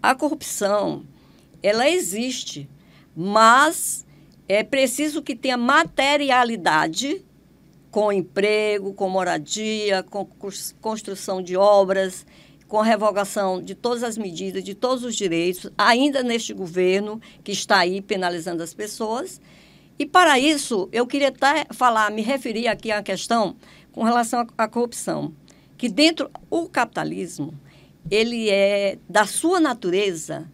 A 0.02 0.14
corrupção, 0.14 1.02
ela 1.62 1.88
existe, 1.88 2.68
mas 3.16 4.06
é 4.46 4.62
preciso 4.62 5.22
que 5.22 5.34
tenha 5.34 5.56
materialidade 5.56 7.24
com 7.90 8.12
emprego, 8.12 8.92
com 8.92 9.08
moradia, 9.08 10.02
com 10.02 10.26
construção 10.82 11.40
de 11.40 11.56
obras, 11.56 12.26
com 12.68 12.80
revogação 12.82 13.62
de 13.62 13.74
todas 13.74 14.02
as 14.02 14.18
medidas, 14.18 14.62
de 14.62 14.74
todos 14.74 15.02
os 15.02 15.16
direitos, 15.16 15.70
ainda 15.78 16.22
neste 16.22 16.52
governo 16.52 17.18
que 17.42 17.52
está 17.52 17.78
aí 17.78 18.02
penalizando 18.02 18.62
as 18.62 18.74
pessoas. 18.74 19.40
E 19.98 20.04
para 20.04 20.38
isso, 20.38 20.88
eu 20.92 21.06
queria 21.06 21.28
até 21.28 21.66
falar, 21.70 22.10
me 22.10 22.20
referir 22.20 22.68
aqui 22.68 22.92
à 22.92 23.02
questão 23.02 23.56
com 23.92 24.02
relação 24.02 24.46
à 24.58 24.68
corrupção, 24.68 25.32
que 25.78 25.88
dentro 25.88 26.30
o 26.50 26.68
capitalismo, 26.68 27.54
ele 28.10 28.50
é 28.50 28.98
da 29.08 29.24
sua 29.24 29.58
natureza 29.58 30.46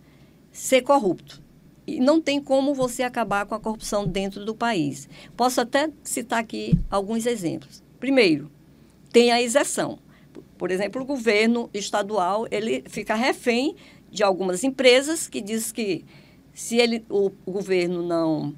ser 0.52 0.83
corrupto. 0.83 1.42
E 1.87 2.01
não 2.01 2.21
tem 2.21 2.41
como 2.41 2.75
você 2.75 3.03
acabar 3.03 3.45
com 3.47 3.55
a 3.55 3.61
corrupção 3.61 4.07
dentro 4.07 4.45
do 4.45 4.55
país. 4.55 5.09
Posso 5.37 5.61
até 5.61 5.91
citar 6.03 6.39
aqui 6.39 6.79
alguns 6.91 7.27
exemplos. 7.27 7.83
Primeiro, 7.99 8.51
tem 9.12 9.33
a 9.33 9.43
isenção. 9.43 9.99
Por 10.57 10.71
exemplo, 10.71 11.03
o 11.03 11.05
governo 11.05 11.69
estadual 11.75 12.47
ele 12.51 12.85
fica 12.89 13.15
refém 13.15 13.75
de 14.11 14.23
algumas 14.23 14.62
empresas 14.62 15.27
que 15.27 15.41
diz 15.41 15.73
que 15.73 16.05
se 16.55 16.77
ele, 16.77 17.05
o, 17.09 17.31
governo 17.47 18.03
não, 18.03 18.55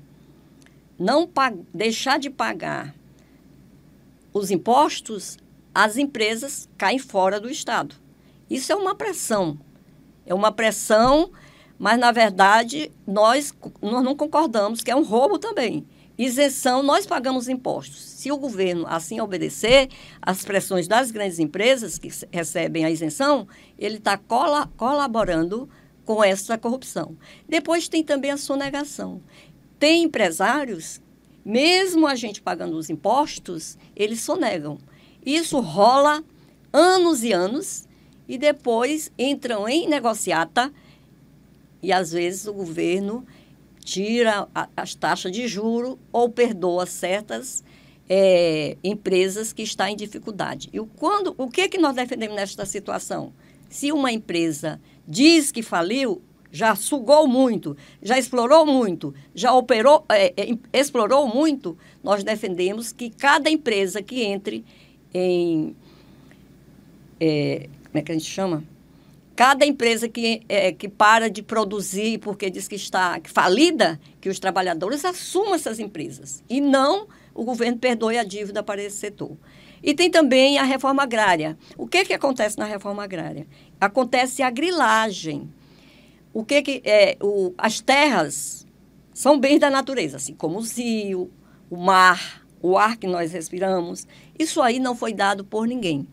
não 0.98 1.26
pag, 1.26 1.58
deixar 1.72 2.18
de 2.18 2.28
pagar 2.28 2.94
os 4.32 4.50
impostos, 4.50 5.38
as 5.72 5.96
empresas 5.96 6.68
caem 6.76 6.98
fora 6.98 7.40
do 7.40 7.48
Estado. 7.48 7.94
Isso 8.50 8.72
é 8.72 8.76
uma 8.76 8.94
pressão. 8.94 9.58
É 10.26 10.34
uma 10.34 10.50
pressão 10.50 11.30
mas, 11.78 11.98
na 11.98 12.12
verdade, 12.12 12.90
nós, 13.06 13.52
nós 13.82 14.04
não 14.04 14.14
concordamos 14.14 14.82
que 14.82 14.90
é 14.90 14.96
um 14.96 15.02
roubo 15.02 15.38
também. 15.38 15.86
Isenção, 16.16 16.82
nós 16.82 17.06
pagamos 17.06 17.48
impostos. 17.48 18.00
Se 18.00 18.30
o 18.30 18.38
governo 18.38 18.86
assim 18.86 19.20
obedecer 19.20 19.88
às 20.22 20.44
pressões 20.44 20.86
das 20.86 21.10
grandes 21.10 21.40
empresas 21.40 21.98
que 21.98 22.08
recebem 22.30 22.84
a 22.84 22.90
isenção, 22.90 23.48
ele 23.76 23.96
está 23.96 24.16
colaborando 24.76 25.68
com 26.04 26.22
essa 26.22 26.56
corrupção. 26.56 27.16
Depois 27.48 27.88
tem 27.88 28.04
também 28.04 28.30
a 28.30 28.36
sonegação. 28.36 29.20
Tem 29.78 30.04
empresários, 30.04 31.02
mesmo 31.44 32.06
a 32.06 32.14
gente 32.14 32.40
pagando 32.40 32.76
os 32.76 32.88
impostos, 32.88 33.76
eles 33.96 34.20
sonegam. 34.20 34.78
Isso 35.26 35.58
rola 35.58 36.22
anos 36.72 37.24
e 37.24 37.32
anos 37.32 37.88
e 38.28 38.38
depois 38.38 39.10
entram 39.18 39.68
em 39.68 39.88
negociata 39.88 40.72
e 41.84 41.92
às 41.92 42.12
vezes 42.12 42.46
o 42.46 42.52
governo 42.52 43.26
tira 43.84 44.48
as 44.74 44.94
taxas 44.94 45.30
de 45.30 45.46
juro 45.46 45.98
ou 46.10 46.30
perdoa 46.30 46.86
certas 46.86 47.62
é, 48.08 48.78
empresas 48.82 49.52
que 49.52 49.62
estão 49.62 49.86
em 49.86 49.94
dificuldade. 49.94 50.70
E 50.72 50.80
quando, 50.96 51.34
o 51.36 51.50
que, 51.50 51.68
que 51.68 51.78
nós 51.78 51.94
defendemos 51.94 52.34
nesta 52.34 52.64
situação? 52.64 53.32
Se 53.68 53.92
uma 53.92 54.10
empresa 54.10 54.80
diz 55.06 55.52
que 55.52 55.62
faliu, 55.62 56.22
já 56.50 56.74
sugou 56.74 57.28
muito, 57.28 57.76
já 58.02 58.18
explorou 58.18 58.64
muito, 58.64 59.14
já 59.34 59.52
operou, 59.52 60.04
é, 60.08 60.32
é, 60.36 60.58
explorou 60.72 61.28
muito, 61.28 61.76
nós 62.02 62.24
defendemos 62.24 62.92
que 62.92 63.10
cada 63.10 63.50
empresa 63.50 64.00
que 64.00 64.22
entre 64.22 64.64
em. 65.12 65.76
É, 67.20 67.68
como 67.84 67.98
é 67.98 68.02
que 68.02 68.12
a 68.12 68.14
gente 68.14 68.30
chama? 68.30 68.64
Cada 69.36 69.66
empresa 69.66 70.08
que, 70.08 70.42
é, 70.48 70.70
que 70.72 70.88
para 70.88 71.28
de 71.28 71.42
produzir 71.42 72.18
porque 72.18 72.48
diz 72.48 72.68
que 72.68 72.76
está 72.76 73.20
falida, 73.24 74.00
que 74.20 74.28
os 74.28 74.38
trabalhadores 74.38 75.04
assumam 75.04 75.54
essas 75.54 75.80
empresas 75.80 76.42
e 76.48 76.60
não 76.60 77.08
o 77.34 77.44
governo 77.44 77.78
perdoe 77.78 78.16
a 78.16 78.22
dívida 78.22 78.62
para 78.62 78.82
esse 78.82 78.96
setor. 78.96 79.36
E 79.82 79.92
tem 79.92 80.10
também 80.10 80.56
a 80.56 80.62
reforma 80.62 81.02
agrária. 81.02 81.58
O 81.76 81.86
que, 81.86 82.04
que 82.04 82.14
acontece 82.14 82.56
na 82.56 82.64
reforma 82.64 83.02
agrária? 83.02 83.46
Acontece 83.80 84.42
a 84.42 84.48
grilagem. 84.50 85.52
O 86.32 86.44
que, 86.44 86.62
que 86.62 86.82
é, 86.84 87.16
o, 87.20 87.52
as 87.58 87.80
terras 87.80 88.66
são 89.12 89.38
bens 89.38 89.58
da 89.58 89.68
natureza, 89.68 90.16
assim 90.16 90.34
como 90.34 90.58
o 90.58 90.62
rio, 90.62 91.30
o 91.68 91.76
mar, 91.76 92.44
o 92.62 92.78
ar 92.78 92.96
que 92.96 93.06
nós 93.06 93.32
respiramos. 93.32 94.06
Isso 94.38 94.62
aí 94.62 94.78
não 94.78 94.96
foi 94.96 95.12
dado 95.12 95.44
por 95.44 95.66
ninguém. 95.66 96.08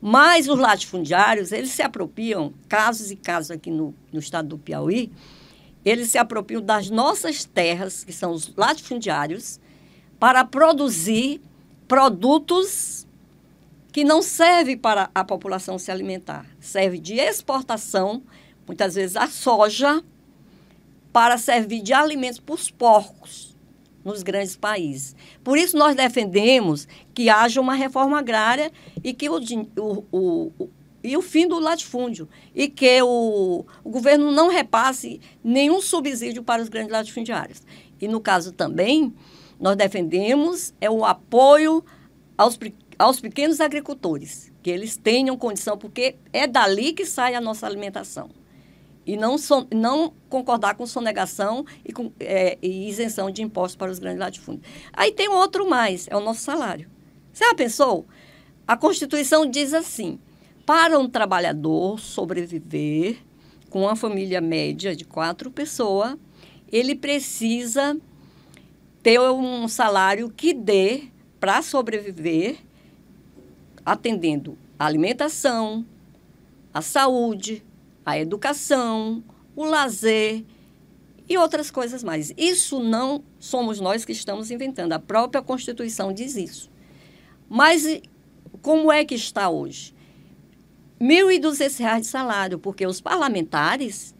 Mas 0.00 0.48
os 0.48 0.58
latifundiários, 0.58 1.52
eles 1.52 1.70
se 1.70 1.82
apropriam, 1.82 2.52
casos 2.68 3.10
e 3.10 3.16
casos 3.16 3.50
aqui 3.50 3.70
no, 3.70 3.94
no 4.12 4.20
estado 4.20 4.48
do 4.48 4.58
Piauí, 4.58 5.10
eles 5.84 6.10
se 6.10 6.18
apropriam 6.18 6.60
das 6.60 6.90
nossas 6.90 7.44
terras, 7.44 8.04
que 8.04 8.12
são 8.12 8.32
os 8.32 8.54
latifundiários, 8.56 9.60
para 10.18 10.44
produzir 10.44 11.40
produtos 11.86 13.06
que 13.92 14.04
não 14.04 14.20
servem 14.20 14.76
para 14.76 15.10
a 15.14 15.24
população 15.24 15.78
se 15.78 15.90
alimentar. 15.90 16.46
Serve 16.60 16.98
de 16.98 17.14
exportação, 17.14 18.22
muitas 18.66 18.94
vezes 18.94 19.16
a 19.16 19.26
soja, 19.26 20.02
para 21.12 21.38
servir 21.38 21.82
de 21.82 21.94
alimentos 21.94 22.38
para 22.38 22.54
os 22.54 22.70
porcos 22.70 23.55
nos 24.06 24.22
grandes 24.22 24.56
países. 24.56 25.16
Por 25.42 25.58
isso, 25.58 25.76
nós 25.76 25.96
defendemos 25.96 26.86
que 27.12 27.28
haja 27.28 27.60
uma 27.60 27.74
reforma 27.74 28.18
agrária 28.18 28.70
e 29.02 29.12
que 29.12 29.28
o, 29.28 29.40
o, 29.76 30.04
o, 30.12 30.70
e 31.02 31.16
o 31.16 31.22
fim 31.22 31.48
do 31.48 31.58
latifúndio 31.58 32.28
e 32.54 32.68
que 32.68 33.02
o, 33.02 33.66
o 33.82 33.90
governo 33.90 34.30
não 34.30 34.48
repasse 34.48 35.20
nenhum 35.42 35.80
subsídio 35.80 36.44
para 36.44 36.62
os 36.62 36.68
grandes 36.68 36.92
latifundiários. 36.92 37.62
E, 38.00 38.06
no 38.06 38.20
caso 38.20 38.52
também, 38.52 39.12
nós 39.58 39.74
defendemos 39.74 40.72
é 40.80 40.88
o 40.88 41.04
apoio 41.04 41.84
aos, 42.38 42.56
aos 42.96 43.20
pequenos 43.20 43.60
agricultores, 43.60 44.52
que 44.62 44.70
eles 44.70 44.96
tenham 44.96 45.36
condição, 45.36 45.76
porque 45.76 46.14
é 46.32 46.46
dali 46.46 46.92
que 46.92 47.04
sai 47.04 47.34
a 47.34 47.40
nossa 47.40 47.66
alimentação 47.66 48.30
e 49.06 49.16
não, 49.16 49.38
son, 49.38 49.66
não 49.72 50.12
concordar 50.28 50.74
com 50.74 50.84
sonegação 50.86 51.64
e, 51.84 51.92
com, 51.92 52.10
é, 52.18 52.58
e 52.60 52.88
isenção 52.88 53.30
de 53.30 53.42
impostos 53.42 53.76
para 53.76 53.90
os 53.90 53.98
grandes 53.98 54.18
latifúndios. 54.18 54.66
Aí 54.92 55.12
tem 55.12 55.28
outro 55.28 55.68
mais, 55.68 56.08
é 56.10 56.16
o 56.16 56.20
nosso 56.20 56.40
salário. 56.40 56.90
Você 57.32 57.44
já 57.44 57.54
pensou? 57.54 58.04
A 58.66 58.76
Constituição 58.76 59.48
diz 59.48 59.72
assim, 59.72 60.18
para 60.66 60.98
um 60.98 61.08
trabalhador 61.08 62.00
sobreviver 62.00 63.18
com 63.70 63.82
uma 63.82 63.94
família 63.94 64.40
média 64.40 64.96
de 64.96 65.04
quatro 65.04 65.50
pessoas, 65.50 66.16
ele 66.72 66.96
precisa 66.96 67.96
ter 69.02 69.20
um 69.20 69.68
salário 69.68 70.28
que 70.28 70.52
dê 70.52 71.04
para 71.38 71.62
sobreviver 71.62 72.56
atendendo 73.84 74.58
a 74.76 74.86
alimentação, 74.86 75.86
a 76.74 76.82
saúde, 76.82 77.64
a 78.06 78.16
educação, 78.16 79.24
o 79.56 79.64
lazer 79.64 80.44
e 81.28 81.36
outras 81.36 81.72
coisas 81.72 82.04
mais. 82.04 82.32
Isso 82.36 82.78
não 82.78 83.24
somos 83.40 83.80
nós 83.80 84.04
que 84.04 84.12
estamos 84.12 84.52
inventando, 84.52 84.92
a 84.92 84.98
própria 85.00 85.42
Constituição 85.42 86.12
diz 86.12 86.36
isso. 86.36 86.70
Mas 87.48 88.00
como 88.62 88.92
é 88.92 89.04
que 89.04 89.16
está 89.16 89.50
hoje? 89.50 89.92
R$ 91.00 91.06
1.200 91.06 92.00
de 92.00 92.06
salário, 92.06 92.58
porque 92.60 92.86
os 92.86 93.00
parlamentares 93.00 94.14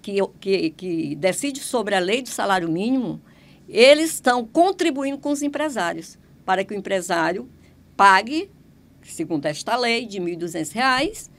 que, 0.00 0.16
que, 0.40 0.70
que 0.70 1.14
decidem 1.14 1.62
sobre 1.62 1.94
a 1.94 2.00
lei 2.00 2.22
do 2.22 2.28
salário 2.28 2.68
mínimo, 2.68 3.20
eles 3.68 4.14
estão 4.14 4.44
contribuindo 4.44 5.18
com 5.18 5.30
os 5.30 5.42
empresários, 5.42 6.18
para 6.44 6.64
que 6.64 6.74
o 6.74 6.76
empresário 6.76 7.48
pague, 7.96 8.50
segundo 9.02 9.46
esta 9.46 9.76
lei, 9.76 10.06
de 10.06 10.18
R$ 10.18 10.36
1.200, 10.36 11.30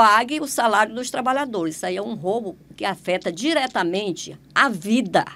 pague 0.00 0.40
o 0.40 0.46
salário 0.46 0.94
dos 0.94 1.10
trabalhadores. 1.10 1.76
Isso 1.76 1.84
aí 1.84 1.98
é 1.98 2.02
um 2.02 2.14
roubo 2.14 2.56
que 2.74 2.86
afeta 2.86 3.30
diretamente 3.30 4.34
a 4.54 4.66
vida 4.66 5.26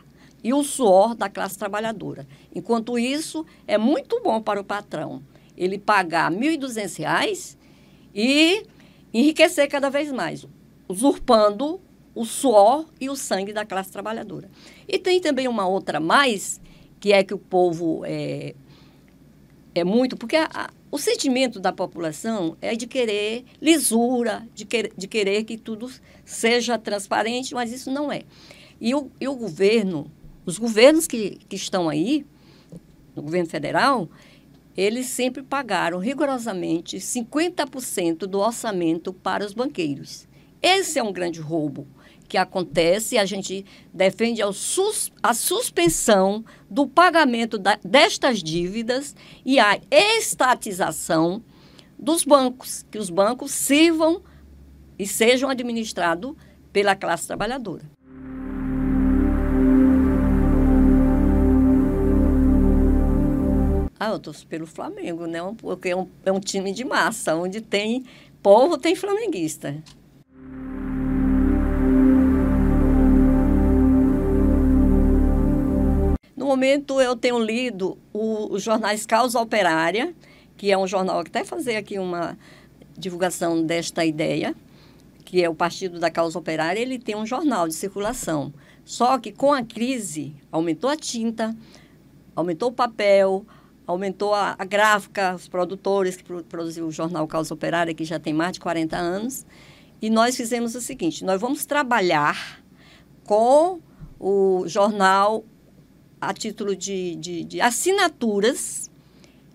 e 0.43 0.55
o 0.55 0.63
suor 0.63 1.15
da 1.15 1.29
classe 1.29 1.59
trabalhadora. 1.59 2.27
Enquanto 2.55 2.99
isso, 2.99 3.45
é 3.67 3.77
muito 3.77 4.23
bom 4.23 4.41
para 4.41 4.59
o 4.59 4.65
patrão 4.65 5.23
ele 5.55 5.79
pagar 5.79 6.33
R$ 6.33 6.57
1.200 6.57 7.59
e 8.15 8.63
enriquecer 9.13 9.69
cada 9.69 9.91
vez 9.91 10.11
mais, 10.11 10.47
usurpando 10.89 11.79
o 12.15 12.25
suor 12.25 12.87
e 12.99 13.11
o 13.11 13.17
sangue 13.17 13.53
da 13.53 13.67
classe 13.67 13.93
trabalhadora. 13.93 14.51
E 14.89 14.99
tem 14.99 15.21
também 15.21 15.47
uma 15.47 15.67
outra 15.67 16.01
mais, 16.01 16.59
que 16.99 17.13
é 17.13 17.23
que 17.23 17.35
o 17.35 17.39
povo 17.39 18.03
é, 18.07 18.55
é 19.75 19.85
muito, 19.85 20.17
porque 20.17 20.37
a, 20.37 20.71
o 20.95 20.99
sentimento 20.99 21.59
da 21.59 21.73
população 21.73 22.57
é 22.63 22.77
de 22.77 22.87
querer 22.87 23.45
lisura, 23.61 24.47
de, 24.55 24.65
querer, 24.65 24.93
de 24.97 25.09
querer 25.09 25.43
que 25.43 25.59
tudo 25.59 25.91
seja 26.25 26.79
transparente, 26.79 27.53
mas 27.53 27.73
isso 27.73 27.91
não 27.91 28.13
é. 28.13 28.23
E 28.81 28.95
o, 28.95 29.11
e 29.21 29.27
o 29.27 29.35
governo, 29.35 30.09
os 30.47 30.57
governos 30.57 31.09
que, 31.09 31.41
que 31.49 31.57
estão 31.57 31.89
aí, 31.89 32.25
no 33.13 33.23
governo 33.23 33.51
federal, 33.51 34.09
eles 34.77 35.07
sempre 35.07 35.43
pagaram 35.43 35.99
rigorosamente 35.99 36.99
50% 36.99 38.19
do 38.19 38.39
orçamento 38.39 39.13
para 39.13 39.45
os 39.45 39.53
banqueiros. 39.53 40.29
Esse 40.63 41.01
é 41.01 41.03
um 41.03 41.13
grande 41.13 41.41
roubo 41.41 41.89
que 42.29 42.37
acontece, 42.37 43.19
a 43.19 43.25
gente 43.25 43.65
defende 43.93 44.41
sus, 44.53 45.13
a 45.23 45.35
suspensão 45.35 46.45
do 46.69 46.87
pagamento 46.87 47.59
da, 47.59 47.79
destas 47.85 48.43
dívidas 48.43 49.15
e 49.45 49.59
a 49.59 49.79
estatização 49.91 51.43
dos 51.99 52.25
bancos, 52.25 52.85
que 52.91 52.99
os 52.99 53.11
bancos 53.11 53.53
sirvam 53.53 54.23
e 54.99 55.07
sejam 55.07 55.51
administrados 55.51 56.35
pela 56.73 56.97
classe 56.97 57.27
trabalhadora. 57.27 57.85
Ah, 63.99 64.11
eu 64.11 64.19
torço 64.19 64.47
pelo 64.47 64.67
Flamengo, 64.67 65.27
né? 65.27 65.39
Porque 65.57 65.89
é 65.89 65.97
um, 65.97 66.09
é 66.27 66.33
um 66.33 66.41
time 66.41 66.73
de 66.73 66.85
massa, 66.85 67.35
onde 67.37 67.61
tem 67.61 68.05
povo, 68.43 68.77
tem 68.77 68.95
flamenguista. 68.95 69.83
No 76.45 76.51
momento, 76.51 77.01
eu 77.01 77.17
tenho 77.17 77.39
lido 77.39 77.97
os 78.13 78.63
jornais 78.63 79.07
Causa 79.07 79.41
Operária, 79.41 80.15
que 80.59 80.71
é 80.71 80.77
um 80.77 80.87
jornal 80.87 81.25
que 81.25 81.31
até 81.31 81.43
fazer 81.43 81.77
aqui 81.77 81.99
uma 81.99 82.37
divulgação 82.99 83.65
desta 83.65 84.05
ideia, 84.05 84.55
que 85.25 85.43
é 85.43 85.49
o 85.49 85.55
Partido 85.55 85.99
da 85.99 86.11
Causa 86.11 86.39
Operária, 86.39 86.79
ele 86.79 86.99
tem 86.99 87.17
um 87.17 87.25
jornal 87.25 87.67
de 87.67 87.73
circulação. 87.73 88.53
Só 88.85 89.19
que 89.19 89.33
com 89.33 89.55
a 89.55 89.63
crise, 89.63 90.37
aumentou 90.53 90.91
a 90.91 90.97
tinta, 90.99 91.57
aumentou 92.37 92.69
o 92.69 92.75
papel, 92.75 93.47
aumentou 93.87 94.35
a, 94.35 94.55
a 94.59 94.67
gráfica, 94.67 95.35
os 95.35 95.49
produtores 95.49 96.15
que 96.15 96.25
produziu 96.25 96.87
o 96.87 96.93
jornal 96.93 97.27
Causa 97.27 97.55
Operária, 97.55 97.95
que 97.95 98.05
já 98.05 98.19
tem 98.19 98.35
mais 98.35 98.53
de 98.53 98.61
40 98.61 98.95
anos. 98.95 99.47
E 100.03 100.11
nós 100.11 100.37
fizemos 100.37 100.75
o 100.75 100.81
seguinte: 100.83 101.25
nós 101.25 101.41
vamos 101.41 101.65
trabalhar 101.65 102.63
com 103.25 103.81
o 104.21 104.65
jornal 104.69 105.43
a 106.29 106.35
título 106.35 106.75
de, 106.75 107.17
de, 107.17 107.45
de 107.45 107.61
assinaturas 107.61 108.91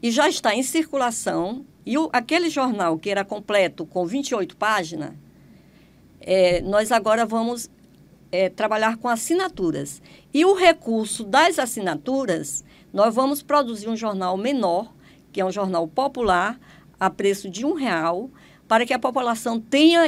e 0.01 0.11
já 0.11 0.29
está 0.29 0.55
em 0.55 0.63
circulação. 0.63 1.65
E 1.85 1.97
o, 1.97 2.09
aquele 2.13 2.49
jornal 2.49 2.97
que 2.97 3.09
era 3.09 3.23
completo, 3.23 3.85
com 3.85 4.05
28 4.05 4.55
páginas, 4.55 5.13
é, 6.21 6.61
nós 6.61 6.91
agora 6.91 7.25
vamos 7.25 7.69
é, 8.31 8.49
trabalhar 8.49 8.97
com 8.97 9.07
assinaturas. 9.07 10.01
E 10.33 10.45
o 10.45 10.53
recurso 10.53 11.23
das 11.23 11.59
assinaturas, 11.59 12.63
nós 12.93 13.13
vamos 13.13 13.41
produzir 13.41 13.89
um 13.89 13.95
jornal 13.95 14.37
menor, 14.37 14.93
que 15.31 15.41
é 15.41 15.45
um 15.45 15.51
jornal 15.51 15.87
popular, 15.87 16.59
a 16.99 17.09
preço 17.09 17.49
de 17.49 17.65
um 17.65 17.73
real, 17.73 18.29
para 18.67 18.85
que 18.85 18.93
a 18.93 18.99
população 18.99 19.59
tenha 19.59 20.05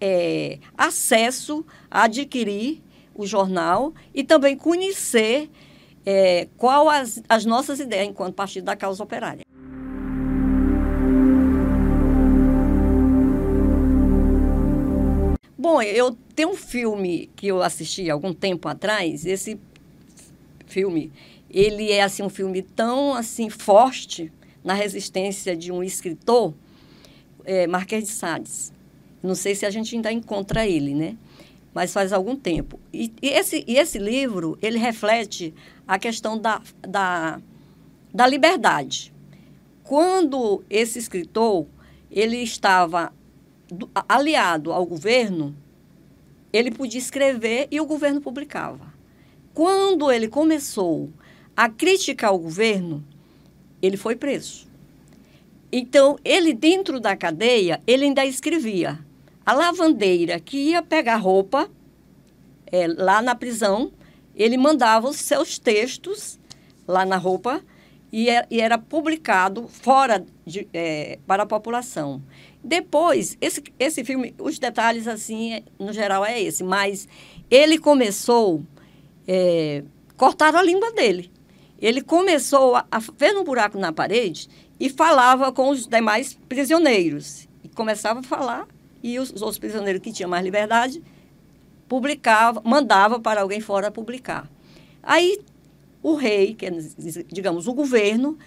é, 0.00 0.58
acesso 0.76 1.64
a 1.90 2.04
adquirir 2.04 2.82
o 3.14 3.26
jornal 3.26 3.92
e 4.14 4.24
também 4.24 4.56
conhecer 4.56 5.50
é, 6.04 6.48
qual 6.56 6.88
as, 6.88 7.22
as 7.28 7.44
nossas 7.44 7.80
ideias 7.80 8.08
enquanto 8.08 8.34
partido 8.34 8.64
da 8.64 8.76
causa 8.76 9.02
operária. 9.02 9.44
Bom, 15.56 15.80
eu 15.80 16.16
tenho 16.34 16.50
um 16.50 16.56
filme 16.56 17.30
que 17.36 17.46
eu 17.46 17.62
assisti 17.62 18.10
algum 18.10 18.34
tempo 18.34 18.68
atrás. 18.68 19.24
Esse 19.24 19.58
filme, 20.66 21.12
ele 21.48 21.92
é 21.92 22.02
assim 22.02 22.22
um 22.22 22.28
filme 22.28 22.62
tão 22.62 23.14
assim 23.14 23.48
forte 23.48 24.32
na 24.64 24.74
resistência 24.74 25.56
de 25.56 25.70
um 25.70 25.82
escritor, 25.82 26.52
é, 27.44 27.66
Marquês 27.66 28.04
de 28.04 28.10
Sades. 28.10 28.72
Não 29.22 29.36
sei 29.36 29.54
se 29.54 29.64
a 29.64 29.70
gente 29.70 29.94
ainda 29.94 30.10
encontra 30.12 30.66
ele, 30.66 30.94
né? 30.94 31.16
Mas 31.72 31.92
faz 31.92 32.12
algum 32.12 32.34
tempo. 32.34 32.78
E, 32.92 33.12
e 33.22 33.28
esse, 33.28 33.64
e 33.66 33.76
esse 33.76 33.98
livro, 33.98 34.58
ele 34.60 34.78
reflete 34.78 35.54
a 35.86 35.98
questão 35.98 36.38
da, 36.38 36.60
da, 36.80 37.40
da 38.12 38.26
liberdade. 38.26 39.12
Quando 39.82 40.64
esse 40.70 40.98
escritor 40.98 41.66
ele 42.10 42.38
estava 42.38 43.12
aliado 44.08 44.72
ao 44.72 44.84
governo, 44.84 45.56
ele 46.52 46.70
podia 46.70 47.00
escrever 47.00 47.68
e 47.70 47.80
o 47.80 47.86
governo 47.86 48.20
publicava. 48.20 48.92
Quando 49.54 50.10
ele 50.10 50.28
começou 50.28 51.10
a 51.56 51.68
criticar 51.68 52.34
o 52.34 52.38
governo, 52.38 53.04
ele 53.80 53.96
foi 53.96 54.14
preso. 54.14 54.66
Então, 55.70 56.18
ele 56.22 56.52
dentro 56.52 57.00
da 57.00 57.16
cadeia, 57.16 57.80
ele 57.86 58.04
ainda 58.04 58.24
escrevia. 58.26 58.98
A 59.44 59.54
lavandeira 59.54 60.38
que 60.38 60.56
ia 60.70 60.82
pegar 60.82 61.16
roupa 61.16 61.68
é, 62.66 62.86
lá 62.86 63.22
na 63.22 63.34
prisão, 63.34 63.90
ele 64.34 64.56
mandava 64.56 65.08
os 65.08 65.16
seus 65.16 65.58
textos 65.58 66.38
lá 66.86 67.04
na 67.04 67.16
roupa 67.16 67.62
e, 68.12 68.28
é, 68.28 68.46
e 68.50 68.60
era 68.60 68.76
publicado 68.76 69.66
fora 69.68 70.24
de, 70.44 70.68
é, 70.72 71.18
para 71.26 71.44
a 71.44 71.46
população. 71.46 72.22
Depois, 72.62 73.36
esse, 73.40 73.62
esse 73.78 74.04
filme, 74.04 74.34
os 74.38 74.58
detalhes, 74.58 75.08
assim, 75.08 75.54
é, 75.54 75.62
no 75.78 75.92
geral, 75.92 76.24
é 76.24 76.40
esse, 76.40 76.62
mas 76.62 77.08
ele 77.50 77.78
começou, 77.78 78.62
é, 79.26 79.82
cortaram 80.16 80.58
a 80.58 80.62
língua 80.62 80.92
dele. 80.92 81.30
Ele 81.80 82.00
começou 82.00 82.76
a, 82.76 82.86
a 82.90 83.00
fez 83.00 83.34
um 83.36 83.42
buraco 83.42 83.78
na 83.78 83.92
parede 83.92 84.48
e 84.78 84.88
falava 84.88 85.50
com 85.50 85.70
os 85.70 85.86
demais 85.86 86.38
prisioneiros. 86.48 87.48
E 87.64 87.68
começava 87.68 88.20
a 88.20 88.22
falar, 88.22 88.68
e 89.02 89.18
os, 89.18 89.30
os 89.30 89.42
outros 89.42 89.58
prisioneiros 89.58 90.00
que 90.02 90.12
tinham 90.12 90.30
mais 90.30 90.44
liberdade 90.44 91.02
publicava, 91.92 92.62
mandava 92.64 93.20
para 93.20 93.42
alguém 93.42 93.60
fora 93.60 93.90
publicar. 93.90 94.50
Aí 95.02 95.38
o 96.02 96.14
rei, 96.14 96.54
que 96.54 96.64
é, 96.64 96.70
digamos, 97.28 97.68
o 97.68 97.74
governo, 97.74 98.38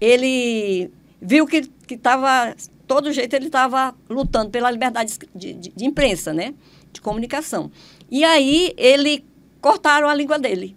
ele 0.00 0.92
viu 1.20 1.44
que 1.44 1.68
estava, 1.90 2.54
todo 2.86 3.12
jeito 3.12 3.34
ele 3.34 3.46
estava 3.46 3.96
lutando 4.08 4.50
pela 4.50 4.70
liberdade 4.70 5.18
de, 5.34 5.54
de, 5.54 5.70
de, 5.70 5.84
imprensa, 5.84 6.32
né? 6.32 6.54
De 6.92 7.00
comunicação. 7.00 7.68
E 8.08 8.22
aí 8.22 8.72
ele 8.76 9.24
cortaram 9.60 10.08
a 10.08 10.14
língua 10.14 10.38
dele. 10.38 10.76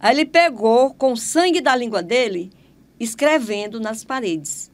Aí 0.00 0.16
ele 0.16 0.24
pegou 0.24 0.92
com 0.94 1.12
o 1.12 1.16
sangue 1.16 1.60
da 1.60 1.76
língua 1.76 2.02
dele, 2.02 2.50
escrevendo 2.98 3.78
nas 3.78 4.02
paredes. 4.02 4.72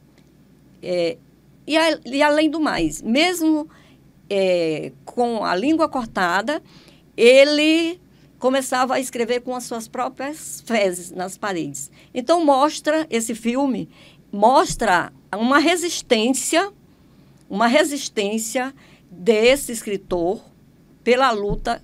É, 0.81 1.15
e, 1.67 1.75
e 2.07 2.23
além 2.23 2.49
do 2.49 2.59
mais, 2.59 3.03
mesmo 3.03 3.69
é, 4.29 4.91
com 5.03 5.43
a 5.43 5.55
língua 5.55 5.87
cortada, 5.87 6.61
ele 7.15 7.99
começava 8.39 8.95
a 8.95 8.99
escrever 8.99 9.41
com 9.41 9.55
as 9.55 9.63
suas 9.63 9.87
próprias 9.87 10.61
fezes 10.65 11.11
nas 11.11 11.37
paredes. 11.37 11.89
Então 12.13 12.43
mostra 12.43 13.07
esse 13.09 13.33
filme 13.33 13.89
mostra 14.35 15.13
uma 15.33 15.59
resistência, 15.59 16.71
uma 17.49 17.67
resistência 17.67 18.73
desse 19.09 19.71
escritor 19.71 20.43
pela 21.03 21.31
luta 21.31 21.81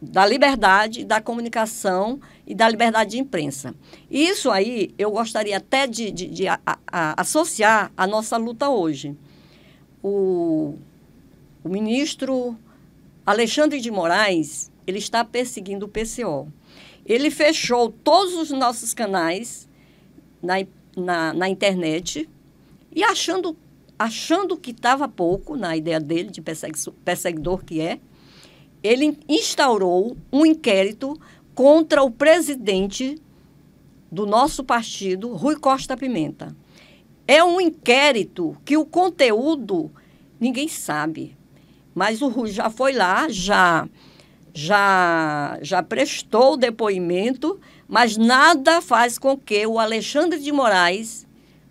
da 0.00 0.24
liberdade, 0.24 1.04
da 1.04 1.20
comunicação 1.20 2.20
e 2.46 2.54
da 2.54 2.68
liberdade 2.68 3.10
de 3.10 3.18
imprensa. 3.18 3.74
Isso 4.10 4.50
aí 4.50 4.94
eu 4.96 5.10
gostaria 5.10 5.56
até 5.56 5.86
de, 5.86 6.10
de, 6.10 6.26
de 6.26 6.48
a, 6.48 6.58
a, 6.64 7.20
associar 7.20 7.92
à 7.96 8.06
nossa 8.06 8.36
luta 8.36 8.68
hoje. 8.68 9.16
O 10.02 10.78
o 11.62 11.68
ministro 11.68 12.56
Alexandre 13.24 13.80
de 13.80 13.90
Moraes, 13.90 14.70
ele 14.86 14.98
está 14.98 15.24
perseguindo 15.24 15.86
o 15.86 15.88
PCO. 15.88 16.52
Ele 17.04 17.30
fechou 17.30 17.90
todos 17.90 18.34
os 18.34 18.50
nossos 18.50 18.94
canais 18.94 19.68
na, 20.42 20.54
na, 20.96 21.32
na 21.34 21.48
internet 21.48 22.28
e 22.94 23.02
achando 23.04 23.56
achando 23.98 24.56
que 24.56 24.70
estava 24.70 25.06
pouco, 25.06 25.56
na 25.58 25.76
ideia 25.76 26.00
dele, 26.00 26.30
de 26.30 26.40
perseguidor 26.40 27.62
que 27.62 27.82
é, 27.82 28.00
ele 28.82 29.18
instaurou 29.28 30.16
um 30.32 30.46
inquérito 30.46 31.20
contra 31.54 32.02
o 32.02 32.10
presidente 32.10 33.20
do 34.10 34.24
nosso 34.24 34.64
partido, 34.64 35.34
Rui 35.34 35.56
Costa 35.56 35.98
Pimenta. 35.98 36.56
É 37.28 37.44
um 37.44 37.60
inquérito 37.60 38.56
que 38.64 38.74
o 38.74 38.86
conteúdo 38.86 39.90
ninguém 40.40 40.66
sabe. 40.66 41.36
Mas 41.94 42.22
o 42.22 42.28
Rui 42.28 42.50
já 42.50 42.70
foi 42.70 42.92
lá, 42.92 43.26
já 43.28 43.88
já 44.52 45.58
já 45.62 45.82
prestou 45.82 46.54
o 46.54 46.56
depoimento, 46.56 47.60
mas 47.86 48.16
nada 48.16 48.80
faz 48.80 49.18
com 49.18 49.36
que 49.36 49.66
o 49.66 49.78
Alexandre 49.78 50.40
de 50.40 50.50
Moraes, 50.50 51.26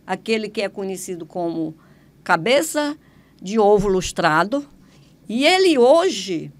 aquele 0.07 0.49
que 0.49 0.61
é 0.61 0.69
conhecido 0.69 1.25
como 1.25 1.75
cabeça 2.23 2.97
de 3.41 3.59
ovo 3.59 3.87
lustrado, 3.87 4.67
e 5.27 5.45
ele 5.45 5.77
hoje 5.77 6.51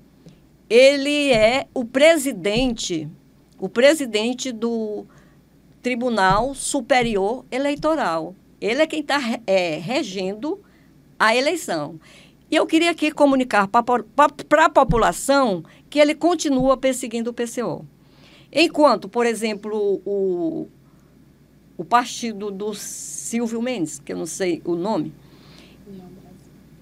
ele 0.70 1.32
é 1.32 1.68
o 1.74 1.84
presidente, 1.84 3.10
o 3.58 3.68
presidente 3.68 4.52
do 4.52 5.06
Tribunal 5.82 6.54
Superior 6.54 7.44
Eleitoral. 7.50 8.36
Ele 8.62 8.82
é 8.82 8.88
quem 8.88 9.00
está 9.00 9.20
é, 9.48 9.78
regendo 9.78 10.60
a 11.18 11.36
eleição. 11.36 12.00
E 12.52 12.56
eu 12.56 12.66
queria 12.66 12.92
aqui 12.92 13.12
comunicar 13.12 13.68
para 13.68 14.66
a 14.66 14.70
população 14.70 15.64
que 15.90 16.00
ele 16.00 16.16
continua 16.16 16.76
perseguindo 16.76 17.30
o 17.30 17.34
PCO. 17.34 17.86
Enquanto, 18.52 19.08
por 19.08 19.26
exemplo, 19.26 20.02
o, 20.04 20.68
o 21.78 21.86
partido 21.86 22.50
do 22.50 22.74
Silvio 22.74 23.62
Mendes, 23.62 24.00
que 24.00 24.14
eu 24.14 24.18
não 24.18 24.26
sei 24.26 24.62
o 24.66 24.76
nome, 24.76 25.14